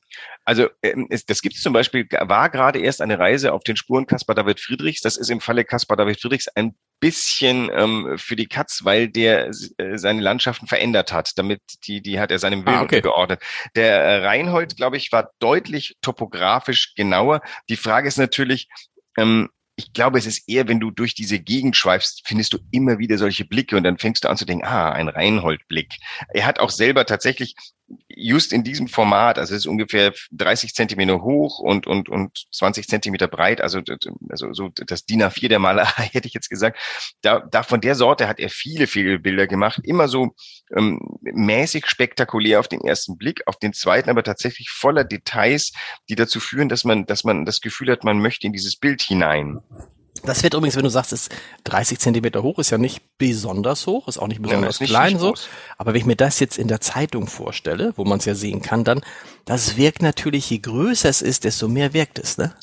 Also 0.45 0.69
ähm, 0.83 1.07
es, 1.11 1.25
das 1.25 1.43
gibt 1.43 1.57
es 1.57 1.63
zum 1.63 1.73
Beispiel, 1.73 2.07
war 2.21 2.51
gerade 2.51 2.79
erst 2.79 3.01
eine 3.01 3.19
Reise 3.19 3.53
auf 3.53 3.65
den 3.65 3.77
Spuren 3.77 4.07
Caspar 4.07 4.35
David 4.35 4.61
Friedrichs. 4.61 5.01
Das 5.01 5.17
ist 5.17 5.31
im 5.31 5.41
Falle 5.41 5.65
Caspar 5.65 5.97
David 5.97 6.21
Friedrichs 6.21 6.49
ein 6.49 6.75
bisschen 7.01 7.71
ähm, 7.73 8.15
für 8.17 8.37
die 8.37 8.47
Katz, 8.47 8.81
weil 8.85 9.09
der 9.09 9.51
äh, 9.79 9.97
seine 9.97 10.21
Landschaften 10.21 10.67
verändert 10.67 11.13
hat. 11.13 11.33
Damit 11.37 11.61
die, 11.87 12.03
die 12.03 12.21
hat 12.21 12.31
er 12.31 12.39
seinem 12.39 12.65
Willen 12.67 12.77
ah, 12.77 12.83
okay. 12.83 13.01
geordnet. 13.01 13.43
Der 13.75 14.01
äh, 14.01 14.25
Reinhold, 14.27 14.77
glaube 14.77 14.97
ich, 14.97 15.13
war 15.13 15.31
deutlich 15.39 15.97
topografisch 16.03 16.95
genauer. 16.95 17.41
Die 17.69 17.77
Frage 17.77 18.09
ist 18.09 18.19
natürlich, 18.19 18.69
ähm, 19.17 19.49
ich 19.77 19.93
glaube, 19.93 20.19
es 20.19 20.27
ist 20.27 20.49
eher, 20.49 20.69
wenn 20.69 20.79
du 20.79 20.91
durch 20.91 21.15
diese 21.15 21.41
Gegend 21.41 21.77
schweifst, 21.77 22.23
findest 22.25 22.53
du 22.53 22.59
immer 22.71 22.99
wieder 22.99 23.19
solche 23.19 23.45
Blicke 23.45 23.77
und 23.77 23.83
dann 23.83 23.99
fängst 23.99 24.25
du 24.25 24.29
an 24.29 24.37
zu 24.37 24.45
denken, 24.45 24.65
ah, 24.65 24.91
ein 24.91 25.09
Reinhold-Blick. 25.09 25.95
Er 26.33 26.47
hat 26.47 26.61
auch 26.61 26.71
selber 26.71 27.07
tatsächlich 27.07 27.55
just 28.09 28.53
in 28.53 28.65
diesem 28.65 28.89
Format, 28.89 29.39
also 29.39 29.55
es 29.55 29.61
ist 29.61 29.67
ungefähr 29.67 30.13
30 30.33 30.75
Zentimeter 30.75 31.23
hoch 31.23 31.59
und, 31.59 31.87
und, 31.87 32.09
und 32.09 32.47
20 32.53 32.87
Zentimeter 32.89 33.29
breit, 33.29 33.61
also, 33.61 33.81
also 34.29 34.53
so 34.53 34.71
das 34.75 35.05
DIN 35.05 35.23
A4 35.23 35.49
der 35.49 35.59
Malerei, 35.59 36.05
hätte 36.13 36.29
ich 36.29 36.35
jetzt 36.35 36.49
gesagt. 36.49 36.79
Da, 37.23 37.41
da 37.41 37.63
von 37.63 37.81
der 37.81 37.95
Sorte 37.95 38.29
hat 38.29 38.41
er 38.41 38.49
viele, 38.49 38.87
viele 38.87 39.19
Bilder 39.19 39.47
gemacht, 39.47 39.81
immer 39.85 40.09
so 40.09 40.35
ähm, 40.75 41.01
mäßig 41.23 41.87
spektakulär 41.87 42.61
auf 42.61 42.69
den 42.69 42.81
ersten 42.81 43.19
Blick, 43.19 43.43
auf 43.47 43.59
den 43.59 43.73
zweiten 43.73 44.11
aber 44.11 44.23
tatsächlich 44.23 44.71
voller 44.71 45.05
Details, 45.05 45.73
die 46.09 46.15
dazu 46.15 46.41
führen, 46.41 46.69
dass 46.69 46.85
man, 46.85 47.07
dass 47.07 47.25
man 47.25 47.45
das 47.45 47.61
Gefühl 47.61 47.91
hat, 47.91 48.05
man 48.05 48.21
möchte 48.21 48.47
in 48.47 48.53
dieses 48.53 48.77
Bild 48.77 49.03
hinein. 49.03 49.61
Das 50.25 50.43
wird 50.43 50.55
übrigens, 50.55 50.77
wenn 50.77 50.85
du 50.85 50.91
sagst, 50.91 51.13
ist 51.13 51.35
30 51.65 51.99
Zentimeter 51.99 52.43
hoch, 52.43 52.59
ist 52.59 52.71
ja 52.71 52.79
nicht 52.79 53.03
besonders 53.19 53.87
hoch, 53.87 54.09
ist 54.09 54.19
auch 54.19 54.27
nicht 54.27 54.41
besonders 54.41 54.79
ja, 54.79 54.87
klein 54.87 55.13
nicht 55.13 55.21
so. 55.21 55.35
Aber 55.77 55.93
wenn 55.93 56.01
ich 56.01 56.07
mir 56.07 56.17
das 56.17 56.41
jetzt 56.41 56.59
in 56.59 56.69
der 56.69 56.81
Zeitung 56.81 57.27
vorstelle, 57.27 57.93
wo 57.97 58.05
man 58.05 58.19
es 58.19 58.25
ja 58.25 58.35
sehen 58.35 58.63
kann, 58.63 58.85
dann, 58.85 59.03
das 59.45 59.77
wirkt 59.77 60.03
natürlich, 60.03 60.49
je 60.49 60.59
größer 60.59 61.09
es 61.09 61.21
ist, 61.21 61.45
desto 61.45 61.69
mehr 61.69 61.93
wirkt 61.93 62.19
es, 62.19 62.39
ne? 62.39 62.55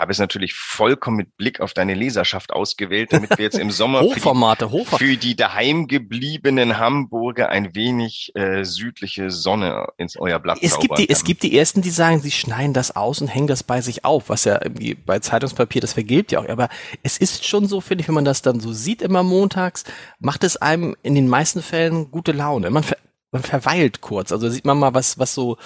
Habe 0.00 0.12
es 0.12 0.18
natürlich 0.18 0.54
vollkommen 0.54 1.18
mit 1.18 1.36
Blick 1.36 1.60
auf 1.60 1.74
deine 1.74 1.94
Leserschaft 1.94 2.52
ausgewählt, 2.52 3.12
damit 3.12 3.36
wir 3.36 3.44
jetzt 3.44 3.58
im 3.58 3.70
Sommer 3.70 4.00
Hochformate, 4.00 4.70
für, 4.70 4.78
die, 4.78 4.96
für 4.96 5.16
die 5.16 5.36
daheimgebliebenen 5.36 6.78
Hamburger 6.78 7.50
ein 7.50 7.74
wenig 7.74 8.32
äh, 8.34 8.64
südliche 8.64 9.30
Sonne 9.30 9.88
ins 9.98 10.16
euer 10.16 10.38
Blatt 10.38 10.58
es 10.62 10.78
gibt 10.78 10.98
die, 10.98 11.10
Es 11.10 11.22
gibt 11.22 11.42
die 11.42 11.56
Ersten, 11.56 11.82
die 11.82 11.90
sagen, 11.90 12.20
sie 12.20 12.30
schneiden 12.30 12.72
das 12.72 12.96
aus 12.96 13.20
und 13.20 13.28
hängen 13.28 13.46
das 13.46 13.62
bei 13.62 13.82
sich 13.82 14.04
auf, 14.04 14.30
was 14.30 14.44
ja 14.44 14.58
irgendwie 14.62 14.94
bei 14.94 15.18
Zeitungspapier, 15.18 15.82
das 15.82 15.92
vergilbt 15.92 16.32
ja 16.32 16.40
auch. 16.40 16.48
Aber 16.48 16.70
es 17.02 17.18
ist 17.18 17.46
schon 17.46 17.66
so, 17.66 17.80
finde 17.80 18.02
ich, 18.02 18.08
wenn 18.08 18.14
man 18.14 18.24
das 18.24 18.40
dann 18.40 18.58
so 18.58 18.72
sieht 18.72 19.02
immer 19.02 19.22
montags, 19.22 19.84
macht 20.18 20.44
es 20.44 20.56
einem 20.56 20.96
in 21.02 21.14
den 21.14 21.28
meisten 21.28 21.62
Fällen 21.62 22.10
gute 22.10 22.32
Laune. 22.32 22.70
Man, 22.70 22.84
ver 22.84 22.96
man 23.32 23.42
verweilt 23.42 24.00
kurz. 24.00 24.32
Also 24.32 24.48
sieht 24.48 24.64
man 24.64 24.78
mal, 24.78 24.94
was, 24.94 25.18
was 25.18 25.34
so 25.34 25.56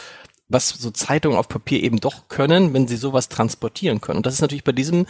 was 0.49 0.69
so 0.69 0.91
Zeitungen 0.91 1.39
auf 1.39 1.49
Papier 1.49 1.83
eben 1.83 2.01
doch 2.01 2.29
können, 2.29 2.75
wenn 2.75 2.87
sie 2.87 2.97
sowas 2.97 3.29
transportieren 3.29 4.01
können. 4.01 4.19
Und 4.19 4.27
das 4.27 4.35
ist 4.35 4.41
natürlich 4.41 4.65
bei 4.65 4.73
diesem, 4.73 5.07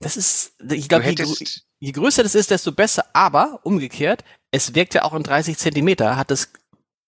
das 0.00 0.16
ist, 0.16 0.54
ich 0.70 0.88
glaube, 0.88 1.10
je, 1.10 1.46
je, 1.78 1.92
größer 1.92 2.22
das 2.22 2.34
ist, 2.34 2.50
desto 2.50 2.72
besser. 2.72 3.04
Aber 3.12 3.60
umgekehrt, 3.64 4.24
es 4.50 4.74
wirkt 4.74 4.94
ja 4.94 5.04
auch 5.04 5.14
in 5.14 5.22
30 5.22 5.58
Zentimeter, 5.58 6.16
hat 6.16 6.30
es, 6.30 6.50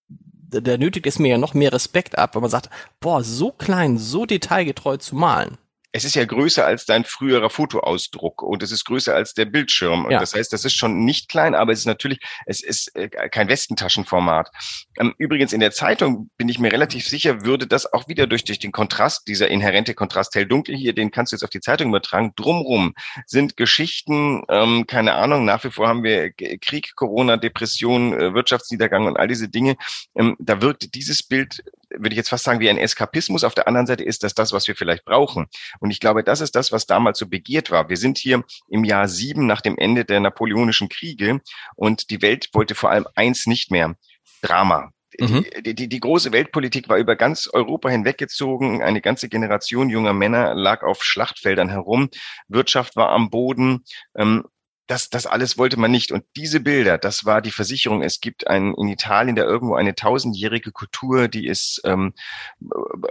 da 0.09 0.77
nötigt 0.77 1.07
es 1.07 1.19
mir 1.19 1.29
ja 1.29 1.39
noch 1.39 1.55
mehr 1.55 1.73
Respekt 1.73 2.17
ab, 2.17 2.35
wenn 2.35 2.43
man 2.43 2.51
sagt, 2.51 2.71
boah, 3.01 3.23
so 3.23 3.53
klein, 3.53 3.99
so 3.99 4.27
detailgetreu 4.27 4.97
zu 4.97 5.17
malen. 5.17 5.59
Es 5.93 6.05
ist 6.05 6.15
ja 6.15 6.25
größer 6.25 6.67
als 6.67 6.85
dein 6.85 7.05
früherer 7.05 7.49
Fotoausdruck 7.49 8.43
und 8.43 8.63
es 8.63 8.73
ist 8.73 8.85
größer 8.85 9.15
als 9.15 9.33
der 9.33 9.47
Bildschirm. 9.47 10.07
Ja. 10.11 10.21
Das 10.21 10.35
heißt, 10.35 10.53
das 10.53 10.65
ist 10.65 10.75
schon 10.75 11.05
nicht 11.05 11.29
klein, 11.31 11.55
aber 11.55 11.73
es 11.73 11.81
ist 11.81 11.87
natürlich, 11.87 12.19
es 12.45 12.63
ist 12.63 12.95
äh, 12.95 13.09
kein 13.09 13.49
Westentaschenformat. 13.49 14.51
Ähm, 14.99 15.15
übrigens 15.17 15.53
in 15.53 15.61
der 15.61 15.73
Zeitung 15.73 16.31
bin 16.37 16.49
ich 16.49 16.59
mir 16.59 16.73
relativ 16.73 17.09
sicher, 17.09 17.45
würde 17.45 17.67
das 17.67 17.91
auch 17.91 18.07
wieder 18.07 18.27
durch, 18.27 18.45
durch 18.45 18.59
den 18.59 18.73
Kontrast, 18.73 19.29
dieser 19.29 19.49
inhärente 19.49 19.95
Kontrast 19.95 20.35
hell-dunkel 20.35 20.77
hier, 20.77 20.95
den 20.95 21.11
kannst 21.11 21.33
du 21.33 21.37
jetzt 21.37 21.45
auf 21.45 21.51
die 21.51 21.61
Zeitung 21.61 21.89
übertragen. 21.89 22.33
Drumrum 22.37 22.95
sind 23.27 23.57
Geschichten, 23.57 24.43
ähm, 24.51 24.87
keine 24.87 25.15
Ahnung, 25.15 25.47
nach 25.47 25.65
wie 25.65 25.71
vor 25.71 25.89
haben 25.89 26.03
wir 26.03 26.33
Krieg, 26.33 26.97
Corona, 26.97 27.39
Depression, 27.39 28.13
äh, 28.13 28.35
Wirtschaftsniedergang 28.35 29.07
und 29.07 29.17
all 29.17 29.29
diese 29.29 29.49
Dinge. 29.49 29.77
Ähm, 30.15 30.37
da 30.39 30.61
wirkt 30.61 30.95
dieses 30.95 31.23
Bild 31.23 31.63
würde 31.91 32.11
ich 32.11 32.17
jetzt 32.17 32.29
fast 32.29 32.45
sagen, 32.45 32.61
wie 32.61 32.69
ein 32.69 32.79
Eskapismus. 32.79 33.45
Auf 33.45 33.55
der 33.55 33.67
anderen 33.67 33.87
Seite 33.87 34.05
ist 34.05 34.23
das 34.23 34.35
das, 34.35 34.53
was 34.53 34.69
wir 34.69 34.77
vielleicht 34.77 35.05
brauchen. 35.05 35.47
Und 35.81 35.91
ich 35.91 36.01
glaube, 36.01 36.25
das 36.25 36.41
ist 36.41 36.55
das, 36.55 36.73
was 36.73 36.87
damals 36.87 37.19
so 37.19 37.27
begehrt 37.27 37.71
war. 37.71 37.89
Wir 37.89 37.97
sind 37.97 38.19
hier 38.19 38.45
im 38.69 38.85
Jahr 38.85 39.09
sieben 39.09 39.47
nach 39.47 39.61
dem 39.61 39.77
Ende 39.79 40.05
der 40.05 40.21
napoleonischen 40.21 40.89
Kriege 40.89 41.41
und 41.77 42.11
die 42.11 42.23
Welt 42.23 42.49
wollte 42.53 42.75
vor 42.75 42.91
allem 42.91 43.07
eins 43.15 43.47
nicht 43.47 43.71
mehr. 43.71 43.95
Drama. 44.43 44.93
Mhm. 45.19 45.47
Die, 45.65 45.75
die, 45.75 45.89
die 45.89 46.01
große 46.01 46.33
Weltpolitik 46.33 46.89
war 46.89 46.99
über 46.99 47.17
ganz 47.17 47.49
Europa 47.53 47.89
hinweggezogen. 47.89 48.83
Eine 48.83 49.01
ganze 49.01 49.29
Generation 49.29 49.89
junger 49.89 50.13
Männer 50.13 50.55
lag 50.55 50.83
auf 50.83 51.03
Schlachtfeldern 51.03 51.71
herum. 51.71 52.11
Wirtschaft 52.49 52.95
war 52.95 53.11
am 53.11 53.31
Boden. 53.31 53.85
Ähm, 54.17 54.45
das, 54.89 55.11
das 55.11 55.27
alles 55.27 55.59
wollte 55.59 55.79
man 55.79 55.91
nicht. 55.91 56.13
Und 56.13 56.25
diese 56.35 56.61
Bilder, 56.61 56.97
das 56.97 57.27
war 57.27 57.43
die 57.43 57.51
Versicherung. 57.51 58.03
Es 58.03 58.21
gibt 58.21 58.47
ein, 58.49 58.75
in 58.75 58.89
Italien 58.89 59.37
da 59.37 59.45
irgendwo 59.45 59.75
eine 59.75 59.95
tausendjährige 59.95 60.73
Kultur, 60.73 61.29
die 61.29 61.47
ist 61.47 61.83
ähm, 61.85 62.15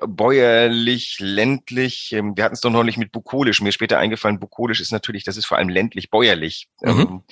bäuerlich, 0.08 1.18
ländlich. 1.20 2.12
Ähm, 2.14 2.36
wir 2.36 2.44
hatten 2.44 2.56
es 2.56 2.62
doch 2.62 2.72
neulich 2.72 2.98
mit 2.98 3.12
bukolisch. 3.12 3.62
Mir 3.62 3.72
später 3.72 4.00
eingefallen, 4.00 4.40
bukolisch 4.40 4.82
ist 4.82 4.92
natürlich, 4.92 5.24
das 5.24 5.38
ist 5.38 5.46
vor 5.46 5.58
allem 5.58 5.70
ländlich, 5.70 6.10
bäuerlich. 6.10 6.68
Mhm. 6.82 6.90
Ähm, 6.90 7.24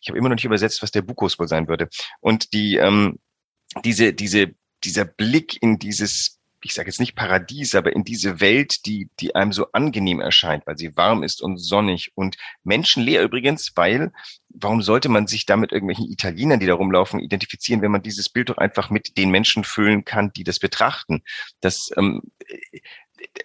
ich 0.00 0.08
habe 0.08 0.18
immer 0.18 0.28
noch 0.28 0.36
nicht 0.36 0.44
übersetzt, 0.44 0.82
was 0.82 0.92
der 0.92 1.02
Bukos 1.02 1.38
wohl 1.40 1.48
sein 1.48 1.66
würde. 1.66 1.88
Und 2.20 2.52
die, 2.52 2.76
ähm, 2.76 3.18
diese, 3.84 4.12
diese, 4.14 4.54
dieser 4.84 5.04
Blick 5.04 5.60
in 5.60 5.78
dieses 5.78 6.39
ich 6.62 6.74
sage 6.74 6.88
jetzt 6.88 7.00
nicht 7.00 7.14
Paradies, 7.14 7.74
aber 7.74 7.94
in 7.94 8.04
diese 8.04 8.40
Welt, 8.40 8.84
die, 8.86 9.08
die 9.18 9.34
einem 9.34 9.52
so 9.52 9.72
angenehm 9.72 10.20
erscheint, 10.20 10.66
weil 10.66 10.76
sie 10.76 10.96
warm 10.96 11.22
ist 11.22 11.40
und 11.40 11.56
sonnig 11.58 12.12
und 12.14 12.36
menschenleer 12.64 13.22
übrigens, 13.22 13.72
weil 13.76 14.12
warum 14.50 14.82
sollte 14.82 15.08
man 15.08 15.26
sich 15.26 15.46
da 15.46 15.56
mit 15.56 15.72
irgendwelchen 15.72 16.10
Italienern, 16.10 16.60
die 16.60 16.66
da 16.66 16.74
rumlaufen, 16.74 17.20
identifizieren, 17.20 17.82
wenn 17.82 17.90
man 17.90 18.02
dieses 18.02 18.28
Bild 18.28 18.50
doch 18.50 18.58
einfach 18.58 18.90
mit 18.90 19.16
den 19.16 19.30
Menschen 19.30 19.64
füllen 19.64 20.04
kann, 20.04 20.32
die 20.32 20.44
das 20.44 20.58
betrachten? 20.58 21.22
Das, 21.60 21.90
ähm, 21.96 22.22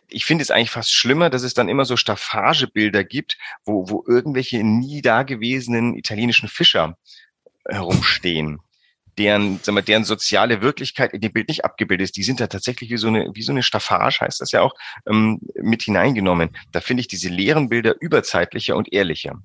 ich 0.10 0.26
finde 0.26 0.42
es 0.42 0.52
eigentlich 0.52 0.72
fast 0.72 0.92
schlimmer, 0.92 1.30
dass 1.30 1.44
es 1.44 1.54
dann 1.54 1.70
immer 1.70 1.86
so 1.86 1.96
Staffagebilder 1.98 3.04
gibt, 3.04 3.38
wo, 3.64 3.90
wo 3.90 4.04
irgendwelche 4.08 4.64
nie 4.64 5.02
dagewesenen 5.02 5.96
italienischen 5.96 6.50
Fischer 6.50 6.98
herumstehen 7.68 8.60
deren, 9.18 9.60
sagen 9.60 9.78
wir, 9.78 9.82
deren 9.82 10.04
soziale 10.04 10.62
Wirklichkeit 10.62 11.14
in 11.14 11.22
dem 11.22 11.34
Bild 11.34 11.48
nicht 11.48 11.66
abgebildet 11.66 12.06
ist. 12.06 12.18
Die 12.18 12.24
sind 12.24 12.40
da 12.40 12.48
tatsächlich 12.48 12.90
wie 12.90 12.98
so 12.98 13.08
eine, 13.08 13.30
wie 13.34 13.42
so 13.42 13.52
eine 13.52 13.64
Staffage, 13.64 14.22
heißt 14.22 14.42
das 14.42 14.52
ja 14.52 14.62
auch, 14.62 14.74
ähm, 15.08 15.40
mit 15.62 15.84
hineingenommen. 15.84 16.56
Da 16.72 16.82
finde 16.82 17.02
ich 17.02 17.08
diese 17.08 17.30
leeren 17.30 17.70
Bilder 17.70 17.96
überzeitlicher 18.00 18.76
und 18.76 18.92
ehrlicher. 18.92 19.42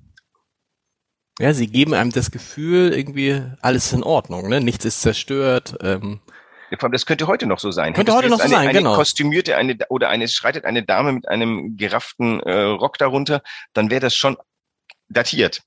Ja, 1.39 1.53
sie 1.53 1.67
geben 1.67 1.93
einem 1.93 2.11
das 2.11 2.31
Gefühl, 2.31 2.93
irgendwie 2.93 3.41
alles 3.61 3.93
in 3.93 4.03
Ordnung, 4.03 4.49
ne? 4.49 4.61
Nichts 4.61 4.85
ist 4.85 5.01
zerstört. 5.01 5.75
Ähm. 5.81 6.19
Vor 6.77 6.83
allem, 6.83 6.91
das 6.91 7.05
könnte 7.05 7.27
heute 7.27 7.47
noch 7.47 7.59
so 7.59 7.71
sein. 7.71 7.93
Könnte 7.93 8.13
heute 8.13 8.29
noch 8.29 8.37
so 8.37 8.43
eine, 8.43 8.53
sein, 8.53 8.67
eine 8.67 8.77
genau. 8.77 8.95
Kostümierte 8.95 9.57
eine 9.57 9.77
oder 9.89 10.09
eine 10.09 10.27
schreitet 10.27 10.65
eine 10.65 10.83
Dame 10.83 11.13
mit 11.13 11.27
einem 11.27 11.77
gerafften 11.77 12.39
äh, 12.41 12.61
Rock 12.61 12.97
darunter, 12.97 13.41
dann 13.73 13.89
wäre 13.89 14.01
das 14.01 14.15
schon 14.15 14.37
datiert. 15.09 15.63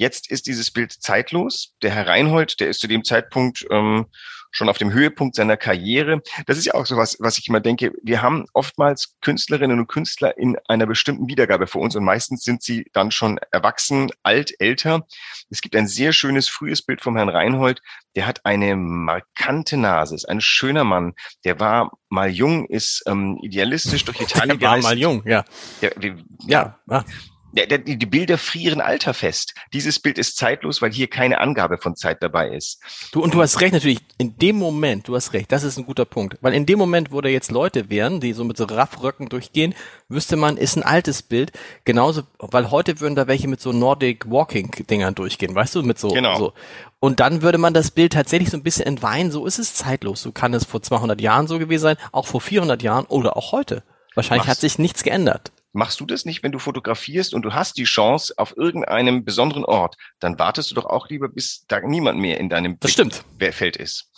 Jetzt 0.00 0.30
ist 0.30 0.46
dieses 0.46 0.70
Bild 0.70 0.92
zeitlos. 0.92 1.74
Der 1.82 1.90
Herr 1.90 2.06
Reinhold, 2.06 2.58
der 2.58 2.70
ist 2.70 2.80
zu 2.80 2.88
dem 2.88 3.04
Zeitpunkt 3.04 3.66
ähm, 3.70 4.06
schon 4.50 4.70
auf 4.70 4.78
dem 4.78 4.94
Höhepunkt 4.94 5.34
seiner 5.34 5.58
Karriere. 5.58 6.22
Das 6.46 6.56
ist 6.56 6.64
ja 6.64 6.72
auch 6.72 6.86
so 6.86 6.96
was, 6.96 7.18
was 7.20 7.36
ich 7.36 7.46
immer 7.48 7.60
denke. 7.60 7.92
Wir 8.02 8.22
haben 8.22 8.46
oftmals 8.54 9.16
Künstlerinnen 9.20 9.78
und 9.78 9.88
Künstler 9.88 10.38
in 10.38 10.56
einer 10.68 10.86
bestimmten 10.86 11.28
Wiedergabe 11.28 11.66
vor 11.66 11.82
uns 11.82 11.96
und 11.96 12.04
meistens 12.04 12.44
sind 12.44 12.62
sie 12.62 12.86
dann 12.94 13.10
schon 13.10 13.38
erwachsen, 13.52 14.10
alt, 14.22 14.54
älter. 14.58 15.06
Es 15.50 15.60
gibt 15.60 15.76
ein 15.76 15.86
sehr 15.86 16.14
schönes 16.14 16.48
frühes 16.48 16.80
Bild 16.80 17.02
vom 17.02 17.16
Herrn 17.16 17.28
Reinhold. 17.28 17.82
Der 18.16 18.26
hat 18.26 18.46
eine 18.46 18.76
markante 18.76 19.76
Nase, 19.76 20.14
ist 20.14 20.30
ein 20.30 20.40
schöner 20.40 20.84
Mann. 20.84 21.12
Der 21.44 21.60
war 21.60 21.92
mal 22.08 22.30
jung, 22.30 22.64
ist 22.64 23.02
ähm, 23.06 23.38
idealistisch 23.42 24.06
durch 24.06 24.18
Italien 24.18 24.58
der 24.58 24.70
war 24.70 24.78
mal 24.78 24.98
jung, 24.98 25.22
ja. 25.26 25.44
Der, 25.82 25.92
ja, 26.00 26.14
ja. 26.46 26.80
ja 26.88 27.04
die 27.52 28.06
Bilder 28.06 28.38
frieren 28.38 28.80
Alter 28.80 29.14
fest. 29.14 29.54
Dieses 29.72 29.98
Bild 29.98 30.18
ist 30.18 30.36
zeitlos, 30.36 30.80
weil 30.82 30.92
hier 30.92 31.08
keine 31.08 31.40
Angabe 31.40 31.78
von 31.78 31.96
Zeit 31.96 32.22
dabei 32.22 32.50
ist. 32.50 32.80
Du, 33.12 33.22
und 33.22 33.34
du 33.34 33.42
hast 33.42 33.60
recht, 33.60 33.72
natürlich, 33.72 33.98
in 34.18 34.36
dem 34.38 34.56
Moment, 34.56 35.08
du 35.08 35.16
hast 35.16 35.32
recht, 35.32 35.50
das 35.50 35.64
ist 35.64 35.76
ein 35.76 35.84
guter 35.84 36.04
Punkt. 36.04 36.36
Weil 36.40 36.54
in 36.54 36.66
dem 36.66 36.78
Moment, 36.78 37.12
wo 37.12 37.20
da 37.20 37.28
jetzt 37.28 37.50
Leute 37.50 37.90
wären, 37.90 38.20
die 38.20 38.32
so 38.32 38.44
mit 38.44 38.56
so 38.56 38.64
Raffröcken 38.64 39.28
durchgehen, 39.28 39.74
wüsste 40.08 40.36
man, 40.36 40.56
ist 40.56 40.76
ein 40.76 40.82
altes 40.82 41.22
Bild. 41.22 41.52
Genauso, 41.84 42.22
weil 42.38 42.70
heute 42.70 43.00
würden 43.00 43.14
da 43.14 43.26
welche 43.26 43.48
mit 43.48 43.60
so 43.60 43.72
Nordic 43.72 44.30
Walking 44.30 44.70
Dingern 44.88 45.14
durchgehen, 45.14 45.54
weißt 45.54 45.74
du, 45.74 45.82
mit 45.82 45.98
so, 45.98 46.08
genau. 46.08 46.38
so. 46.38 46.52
Und 47.00 47.20
dann 47.20 47.42
würde 47.42 47.58
man 47.58 47.74
das 47.74 47.90
Bild 47.90 48.12
tatsächlich 48.12 48.50
so 48.50 48.58
ein 48.58 48.62
bisschen 48.62 48.86
entweihen, 48.86 49.30
so 49.30 49.46
ist 49.46 49.58
es 49.58 49.74
zeitlos. 49.74 50.22
So 50.22 50.32
kann 50.32 50.54
es 50.54 50.64
vor 50.64 50.82
200 50.82 51.20
Jahren 51.20 51.46
so 51.46 51.58
gewesen 51.58 51.82
sein, 51.82 51.96
auch 52.12 52.26
vor 52.26 52.40
400 52.40 52.82
Jahren 52.82 53.06
oder 53.06 53.36
auch 53.36 53.52
heute. 53.52 53.82
Wahrscheinlich 54.14 54.46
Mach's. 54.46 54.56
hat 54.56 54.60
sich 54.60 54.78
nichts 54.78 55.02
geändert. 55.02 55.50
Machst 55.72 56.00
du 56.00 56.06
das 56.06 56.24
nicht, 56.24 56.42
wenn 56.42 56.52
du 56.52 56.58
fotografierst 56.58 57.32
und 57.32 57.42
du 57.42 57.54
hast 57.54 57.76
die 57.76 57.84
Chance 57.84 58.34
auf 58.36 58.56
irgendeinem 58.56 59.24
besonderen 59.24 59.64
Ort, 59.64 59.96
dann 60.18 60.38
wartest 60.38 60.70
du 60.70 60.74
doch 60.74 60.86
auch 60.86 61.08
lieber, 61.08 61.28
bis 61.28 61.64
da 61.68 61.80
niemand 61.80 62.18
mehr 62.18 62.38
in 62.38 62.48
deinem 62.48 62.78
das 62.80 62.92
stimmt. 62.92 63.24
Feld 63.52 63.76
ist. 63.76 64.10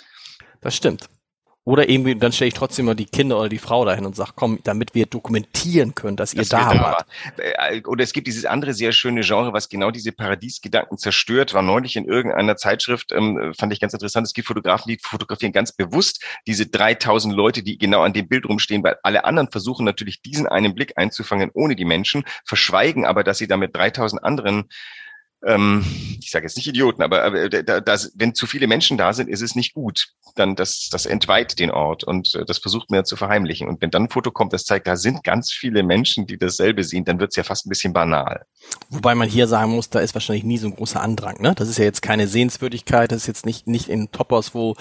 Das 0.60 0.74
stimmt. 0.74 1.08
Oder 1.64 1.88
irgendwie, 1.88 2.16
dann 2.16 2.32
stelle 2.32 2.48
ich 2.48 2.54
trotzdem 2.54 2.86
mal 2.86 2.96
die 2.96 3.06
Kinder 3.06 3.38
oder 3.38 3.48
die 3.48 3.58
Frau 3.58 3.84
dahin 3.84 4.04
und 4.04 4.16
sage, 4.16 4.32
komm, 4.34 4.58
damit 4.64 4.96
wir 4.96 5.06
dokumentieren 5.06 5.94
können, 5.94 6.16
dass, 6.16 6.32
dass 6.32 6.46
ihr 6.46 6.50
da 6.50 6.80
wart. 6.80 7.06
Äh, 7.36 7.82
oder 7.86 8.02
es 8.02 8.12
gibt 8.12 8.26
dieses 8.26 8.44
andere 8.44 8.74
sehr 8.74 8.90
schöne 8.90 9.20
Genre, 9.20 9.52
was 9.52 9.68
genau 9.68 9.92
diese 9.92 10.10
Paradiesgedanken 10.10 10.98
zerstört. 10.98 11.54
War 11.54 11.62
neulich 11.62 11.94
in 11.94 12.04
irgendeiner 12.04 12.56
Zeitschrift, 12.56 13.12
ähm, 13.12 13.52
fand 13.56 13.72
ich 13.72 13.78
ganz 13.78 13.92
interessant. 13.92 14.26
Es 14.26 14.34
gibt 14.34 14.48
Fotografen, 14.48 14.88
die 14.88 14.98
fotografieren 15.00 15.52
ganz 15.52 15.70
bewusst 15.70 16.24
diese 16.48 16.66
3000 16.66 17.32
Leute, 17.32 17.62
die 17.62 17.78
genau 17.78 18.02
an 18.02 18.12
dem 18.12 18.26
Bild 18.26 18.48
rumstehen, 18.48 18.82
weil 18.82 18.96
alle 19.04 19.24
anderen 19.24 19.48
versuchen 19.50 19.84
natürlich 19.84 20.20
diesen 20.20 20.48
einen 20.48 20.74
Blick 20.74 20.94
einzufangen 20.96 21.50
ohne 21.54 21.76
die 21.76 21.84
Menschen, 21.84 22.24
verschweigen 22.44 23.06
aber, 23.06 23.22
dass 23.22 23.38
sie 23.38 23.46
damit 23.46 23.76
3000 23.76 24.24
anderen 24.24 24.68
ähm, 25.44 25.84
ich 26.20 26.30
sage 26.30 26.44
jetzt 26.44 26.56
nicht 26.56 26.66
Idioten, 26.66 27.02
aber, 27.02 27.22
aber 27.22 27.48
da, 27.48 27.80
das, 27.80 28.12
wenn 28.14 28.34
zu 28.34 28.46
viele 28.46 28.66
Menschen 28.66 28.96
da 28.96 29.12
sind, 29.12 29.28
ist 29.28 29.42
es 29.42 29.54
nicht 29.54 29.74
gut. 29.74 30.08
Dann 30.36 30.54
das, 30.54 30.88
das 30.90 31.04
entweiht 31.04 31.58
den 31.58 31.70
Ort 31.70 32.04
und 32.04 32.34
äh, 32.34 32.44
das 32.44 32.58
versucht 32.58 32.90
man 32.90 32.98
ja 32.98 33.04
zu 33.04 33.16
verheimlichen. 33.16 33.68
Und 33.68 33.82
wenn 33.82 33.90
dann 33.90 34.04
ein 34.04 34.10
Foto 34.10 34.30
kommt, 34.30 34.52
das 34.52 34.64
zeigt, 34.64 34.86
da 34.86 34.96
sind 34.96 35.24
ganz 35.24 35.52
viele 35.52 35.82
Menschen, 35.82 36.26
die 36.26 36.38
dasselbe 36.38 36.84
sehen, 36.84 37.04
dann 37.04 37.18
wird 37.18 37.30
es 37.30 37.36
ja 37.36 37.42
fast 37.42 37.66
ein 37.66 37.70
bisschen 37.70 37.92
banal. 37.92 38.44
Wobei 38.88 39.14
man 39.14 39.28
hier 39.28 39.46
sagen 39.46 39.72
muss, 39.72 39.90
da 39.90 40.00
ist 40.00 40.14
wahrscheinlich 40.14 40.44
nie 40.44 40.58
so 40.58 40.68
ein 40.68 40.76
großer 40.76 41.00
Andrang. 41.00 41.40
Ne? 41.40 41.54
Das 41.54 41.68
ist 41.68 41.78
ja 41.78 41.84
jetzt 41.84 42.02
keine 42.02 42.28
Sehenswürdigkeit, 42.28 43.10
das 43.10 43.22
ist 43.22 43.26
jetzt 43.26 43.46
nicht, 43.46 43.66
nicht 43.66 43.88
in 43.88 44.10
Toppers, 44.10 44.54
wo 44.54 44.76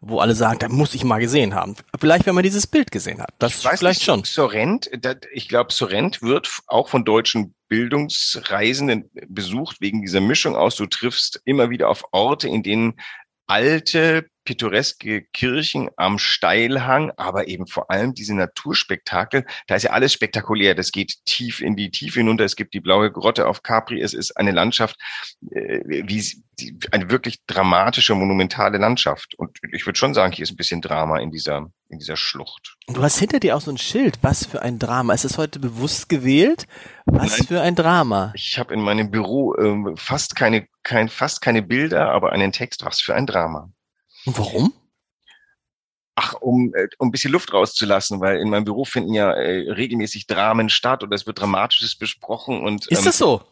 wo 0.00 0.20
alle 0.20 0.34
sagen, 0.34 0.58
da 0.58 0.68
muss 0.68 0.94
ich 0.94 1.04
mal 1.04 1.18
gesehen 1.18 1.54
haben. 1.54 1.74
Vielleicht, 1.98 2.26
wenn 2.26 2.34
man 2.34 2.44
dieses 2.44 2.66
Bild 2.66 2.90
gesehen 2.90 3.20
hat. 3.20 3.30
Das 3.38 3.58
ich 3.58 3.64
weiß 3.64 3.78
vielleicht 3.78 4.00
nicht, 4.00 4.04
schon. 4.04 4.24
Sorrent, 4.24 4.90
ich 5.32 5.48
glaube, 5.48 5.72
Sorrent 5.72 6.22
wird 6.22 6.50
auch 6.66 6.88
von 6.88 7.04
deutschen 7.04 7.55
Bildungsreisenden 7.68 9.10
besucht 9.28 9.80
wegen 9.80 10.02
dieser 10.02 10.20
Mischung 10.20 10.56
aus. 10.56 10.76
Du 10.76 10.86
triffst 10.86 11.40
immer 11.44 11.70
wieder 11.70 11.88
auf 11.88 12.04
Orte, 12.12 12.48
in 12.48 12.62
denen 12.62 12.94
alte 13.46 14.28
pittoreske 14.46 15.22
Kirchen 15.34 15.90
am 15.96 16.18
Steilhang, 16.18 17.12
aber 17.18 17.48
eben 17.48 17.66
vor 17.66 17.90
allem 17.90 18.14
diese 18.14 18.34
Naturspektakel. 18.34 19.44
Da 19.66 19.74
ist 19.74 19.82
ja 19.82 19.90
alles 19.90 20.14
spektakulär. 20.14 20.74
Das 20.74 20.92
geht 20.92 21.26
tief 21.26 21.60
in 21.60 21.76
die 21.76 21.90
Tiefe 21.90 22.20
hinunter. 22.20 22.44
Es 22.44 22.56
gibt 22.56 22.72
die 22.72 22.80
blaue 22.80 23.12
Grotte 23.12 23.46
auf 23.46 23.62
Capri. 23.62 24.00
Es 24.00 24.14
ist 24.14 24.38
eine 24.38 24.52
Landschaft, 24.52 24.96
äh, 25.50 25.80
wie 25.84 26.24
eine 26.90 27.10
wirklich 27.10 27.44
dramatische, 27.46 28.14
monumentale 28.14 28.78
Landschaft. 28.78 29.34
Und 29.34 29.58
ich 29.72 29.84
würde 29.84 29.98
schon 29.98 30.14
sagen, 30.14 30.32
hier 30.32 30.44
ist 30.44 30.52
ein 30.52 30.56
bisschen 30.56 30.80
Drama 30.80 31.18
in 31.18 31.30
dieser, 31.30 31.70
in 31.88 31.98
dieser 31.98 32.16
Schlucht. 32.16 32.76
Du 32.86 33.02
hast 33.02 33.18
hinter 33.18 33.40
dir 33.40 33.56
auch 33.56 33.60
so 33.60 33.70
ein 33.70 33.78
Schild. 33.78 34.18
Was 34.22 34.46
für 34.46 34.62
ein 34.62 34.78
Drama. 34.78 35.12
Ist 35.12 35.24
es 35.24 35.36
heute 35.36 35.58
bewusst 35.58 36.08
gewählt? 36.08 36.66
Was 37.04 37.38
Nein, 37.38 37.46
für 37.46 37.60
ein 37.60 37.74
Drama. 37.74 38.32
Ich 38.34 38.58
habe 38.58 38.72
in 38.72 38.80
meinem 38.80 39.10
Büro 39.10 39.54
äh, 39.54 39.96
fast 39.96 40.36
keine, 40.36 40.66
kein, 40.82 41.08
fast 41.08 41.42
keine 41.42 41.62
Bilder, 41.62 42.10
aber 42.10 42.32
einen 42.32 42.52
Text. 42.52 42.84
Was 42.84 43.00
für 43.00 43.14
ein 43.14 43.26
Drama. 43.26 43.70
Und 44.26 44.38
warum? 44.38 44.72
Ach, 46.14 46.34
um, 46.40 46.74
äh, 46.74 46.88
um 46.98 47.08
ein 47.08 47.12
bisschen 47.12 47.32
Luft 47.32 47.52
rauszulassen, 47.52 48.20
weil 48.20 48.38
in 48.38 48.48
meinem 48.48 48.64
Büro 48.64 48.84
finden 48.84 49.12
ja 49.12 49.32
äh, 49.32 49.70
regelmäßig 49.70 50.26
Dramen 50.26 50.68
statt 50.68 51.02
oder 51.02 51.14
es 51.14 51.26
wird 51.26 51.40
Dramatisches 51.40 51.96
besprochen 51.96 52.60
und 52.60 52.86
ist 52.86 52.98
ähm, 52.98 53.04
das 53.04 53.18
so? 53.18 53.42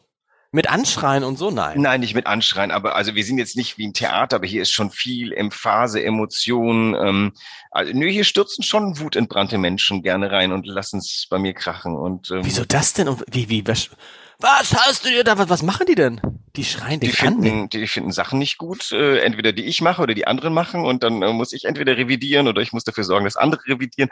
Mit 0.50 0.70
Anschreien 0.70 1.24
und 1.24 1.36
so, 1.36 1.50
nein. 1.50 1.80
Nein, 1.80 1.98
nicht 1.98 2.14
mit 2.14 2.28
Anschreien, 2.28 2.70
aber 2.70 2.94
also 2.94 3.16
wir 3.16 3.24
sind 3.24 3.38
jetzt 3.38 3.56
nicht 3.56 3.76
wie 3.76 3.88
ein 3.88 3.92
Theater, 3.92 4.36
aber 4.36 4.46
hier 4.46 4.62
ist 4.62 4.70
schon 4.70 4.90
viel 4.92 5.32
Emphase, 5.32 6.02
Emotion. 6.02 6.94
Ähm, 6.94 7.32
also, 7.72 7.92
nö, 7.92 8.08
hier 8.08 8.22
stürzen 8.22 8.62
schon 8.62 9.00
wutentbrannte 9.00 9.58
Menschen 9.58 10.04
gerne 10.04 10.30
rein 10.30 10.52
und 10.52 10.64
lassen 10.64 10.98
es 10.98 11.26
bei 11.28 11.40
mir 11.40 11.54
krachen. 11.54 11.96
Und 11.96 12.30
ähm, 12.30 12.42
Wieso 12.44 12.64
das 12.64 12.92
denn? 12.92 13.08
Und 13.08 13.24
wie, 13.32 13.48
wie, 13.48 13.66
was, 13.66 13.90
was 14.38 14.74
hast 14.74 15.04
du 15.04 15.10
dir 15.10 15.24
da? 15.24 15.48
Was, 15.48 15.62
machen 15.62 15.86
die 15.86 15.94
denn? 15.94 16.20
Die 16.56 16.64
schreien 16.64 17.00
die 17.00 17.08
dich 17.08 17.20
an. 17.22 17.42
finden, 17.42 17.68
die 17.68 17.86
finden 17.86 18.12
Sachen 18.12 18.38
nicht 18.38 18.58
gut, 18.58 18.92
äh, 18.92 19.18
entweder 19.18 19.52
die 19.52 19.64
ich 19.64 19.80
mache 19.80 20.02
oder 20.02 20.14
die 20.14 20.26
anderen 20.26 20.54
machen 20.54 20.84
und 20.84 21.02
dann 21.02 21.22
äh, 21.22 21.32
muss 21.32 21.52
ich 21.52 21.64
entweder 21.64 21.96
revidieren 21.96 22.48
oder 22.48 22.60
ich 22.62 22.72
muss 22.72 22.84
dafür 22.84 23.04
sorgen, 23.04 23.24
dass 23.24 23.36
andere 23.36 23.62
revidieren. 23.66 24.10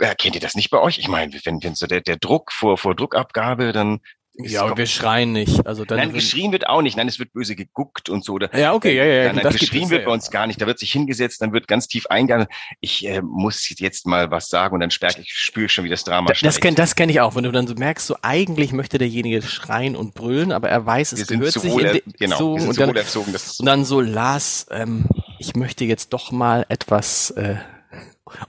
Äh, 0.00 0.14
kennt 0.14 0.34
ihr 0.34 0.40
das 0.40 0.54
nicht 0.54 0.70
bei 0.70 0.78
euch? 0.78 0.98
Ich 0.98 1.08
meine, 1.08 1.32
wenn, 1.44 1.62
wenn 1.62 1.74
so 1.74 1.86
der, 1.86 2.00
der 2.00 2.16
Druck 2.16 2.52
vor, 2.52 2.78
vor 2.78 2.94
Druckabgabe, 2.94 3.72
dann 3.72 4.00
Ja, 4.34 4.62
aber 4.62 4.78
wir 4.78 4.86
schreien 4.86 5.32
nicht. 5.32 5.66
Also 5.66 5.84
dann 5.84 5.98
Nein, 5.98 6.12
geschrien 6.12 6.52
wird 6.52 6.66
auch 6.66 6.80
nicht. 6.80 6.96
Nein, 6.96 7.06
es 7.06 7.18
wird 7.18 7.34
böse 7.34 7.54
geguckt 7.54 8.08
und 8.08 8.24
so. 8.24 8.32
Oder, 8.34 8.56
Ja, 8.58 8.72
okay, 8.72 8.96
ja, 8.96 9.04
ja, 9.04 9.12
ja, 9.24 9.32
Nein, 9.32 9.42
nein, 9.44 9.52
geschrien 9.52 9.84
es, 9.84 9.90
wird 9.90 10.06
bei 10.06 10.10
uns 10.12 10.30
gar 10.30 10.46
nicht. 10.46 10.60
Da 10.60 10.66
wird 10.66 10.78
sich 10.78 10.90
hingesetzt, 10.90 11.42
dann 11.42 11.52
wird 11.52 11.68
ganz 11.68 11.86
tief 11.86 12.06
eingegangen. 12.06 12.46
Ich 12.80 13.06
äh, 13.06 13.20
muss 13.20 13.68
jetzt 13.78 14.06
mal 14.06 14.30
was 14.30 14.48
sagen 14.48 14.74
und 14.74 14.80
dann 14.80 14.90
sperre 14.90 15.20
ich, 15.20 15.32
spüre 15.34 15.68
schon, 15.68 15.84
wie 15.84 15.90
das 15.90 16.04
Drama 16.04 16.28
Da- 16.32 16.38
Das 16.42 16.60
kenne 16.60 16.76
das 16.76 16.94
kenn 16.94 17.10
ich 17.10 17.20
auch, 17.20 17.34
wenn 17.34 17.44
du 17.44 17.52
dann 17.52 17.66
so 17.66 17.74
merkst, 17.74 18.06
so 18.06 18.16
eigentlich 18.22 18.72
möchte 18.72 18.96
derjenige 18.96 19.42
schreien 19.42 19.94
und 19.96 20.14
brüllen, 20.14 20.50
aber 20.52 20.70
er 20.70 20.86
weiß, 20.86 21.12
es 21.12 21.28
wir 21.28 21.36
gehört 21.36 21.52
zu 21.52 21.60
sich 21.60 21.72
wohl, 21.72 21.82
in 21.84 22.00
genau, 22.18 22.38
so, 22.38 22.52
und, 22.54 22.80
dann, 22.80 22.96
erzogen. 22.96 23.34
Und 23.58 23.66
dann 23.66 23.84
so, 23.84 24.00
Lars, 24.00 24.66
ähm, 24.70 25.04
ich 25.38 25.54
möchte 25.56 25.84
jetzt 25.84 26.14
doch 26.14 26.32
mal 26.32 26.64
etwas 26.70 27.30
äh, 27.32 27.56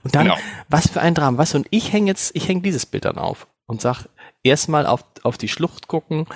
und 0.02 0.14
dann, 0.14 0.24
Genau. 0.28 0.38
was 0.70 0.88
für 0.88 1.00
ein 1.02 1.14
Drama, 1.14 1.36
was 1.36 1.54
und 1.54 1.66
ich 1.70 1.92
hänge 1.92 2.06
jetzt, 2.06 2.34
ich 2.34 2.48
hänge 2.48 2.62
dieses 2.62 2.86
Bild 2.86 3.04
dann 3.04 3.18
auf 3.18 3.46
und 3.66 3.80
sag 3.82 4.06
erstmal 4.44 4.86
auf, 4.86 5.04
auf 5.24 5.36
die 5.38 5.48
Schlucht 5.48 5.88
gucken, 5.88 6.26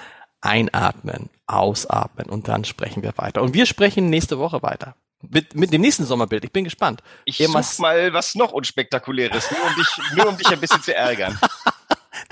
einatmen, 0.41 1.31
ausatmen 1.47 2.27
und 2.29 2.49
dann 2.49 2.65
sprechen 2.65 3.03
wir 3.05 3.13
weiter. 3.17 3.43
Und 3.43 3.55
wir 3.55 3.67
sprechen 3.67 4.11
nächste 4.11 4.39
Woche 4.39 4.63
weiter. 4.63 4.97
Mit, 5.21 5.55
mit 5.57 5.73
dem 5.73 5.81
nächsten 5.81 6.05
Sommerbild. 6.05 6.45
Ich 6.45 6.53
bin 6.53 6.65
gespannt. 6.65 7.03
ich 7.25 7.41
Irgendwas- 7.41 7.77
such 7.77 7.83
mal 7.83 8.13
was 8.13 8.35
noch 8.37 8.53
unspektakuläres, 8.53 9.51
nur 9.51 9.61
um 9.69 9.75
dich, 9.75 10.17
nur 10.17 10.29
um 10.29 10.37
dich 10.37 10.49
ein 10.49 10.61
bisschen 10.61 10.83
zu 10.83 10.95
ärgern. 10.95 11.39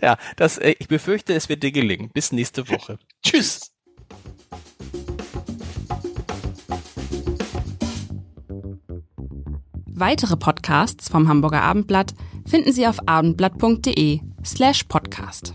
Ja, 0.02 0.16
das, 0.34 0.58
äh, 0.58 0.74
ich 0.80 0.88
befürchte, 0.88 1.32
es 1.32 1.48
wird 1.48 1.62
dir 1.62 1.70
gelingen. 1.70 2.10
Bis 2.12 2.32
nächste 2.32 2.68
Woche. 2.68 2.98
Tschüss. 3.24 3.70
Weitere 9.86 10.36
Podcasts 10.36 11.08
vom 11.08 11.28
Hamburger 11.28 11.62
Abendblatt 11.62 12.14
finden 12.46 12.72
Sie 12.72 12.86
auf 12.86 13.08
abendblatt.de 13.08 14.20
slash 14.46 14.86
podcast. 14.86 15.54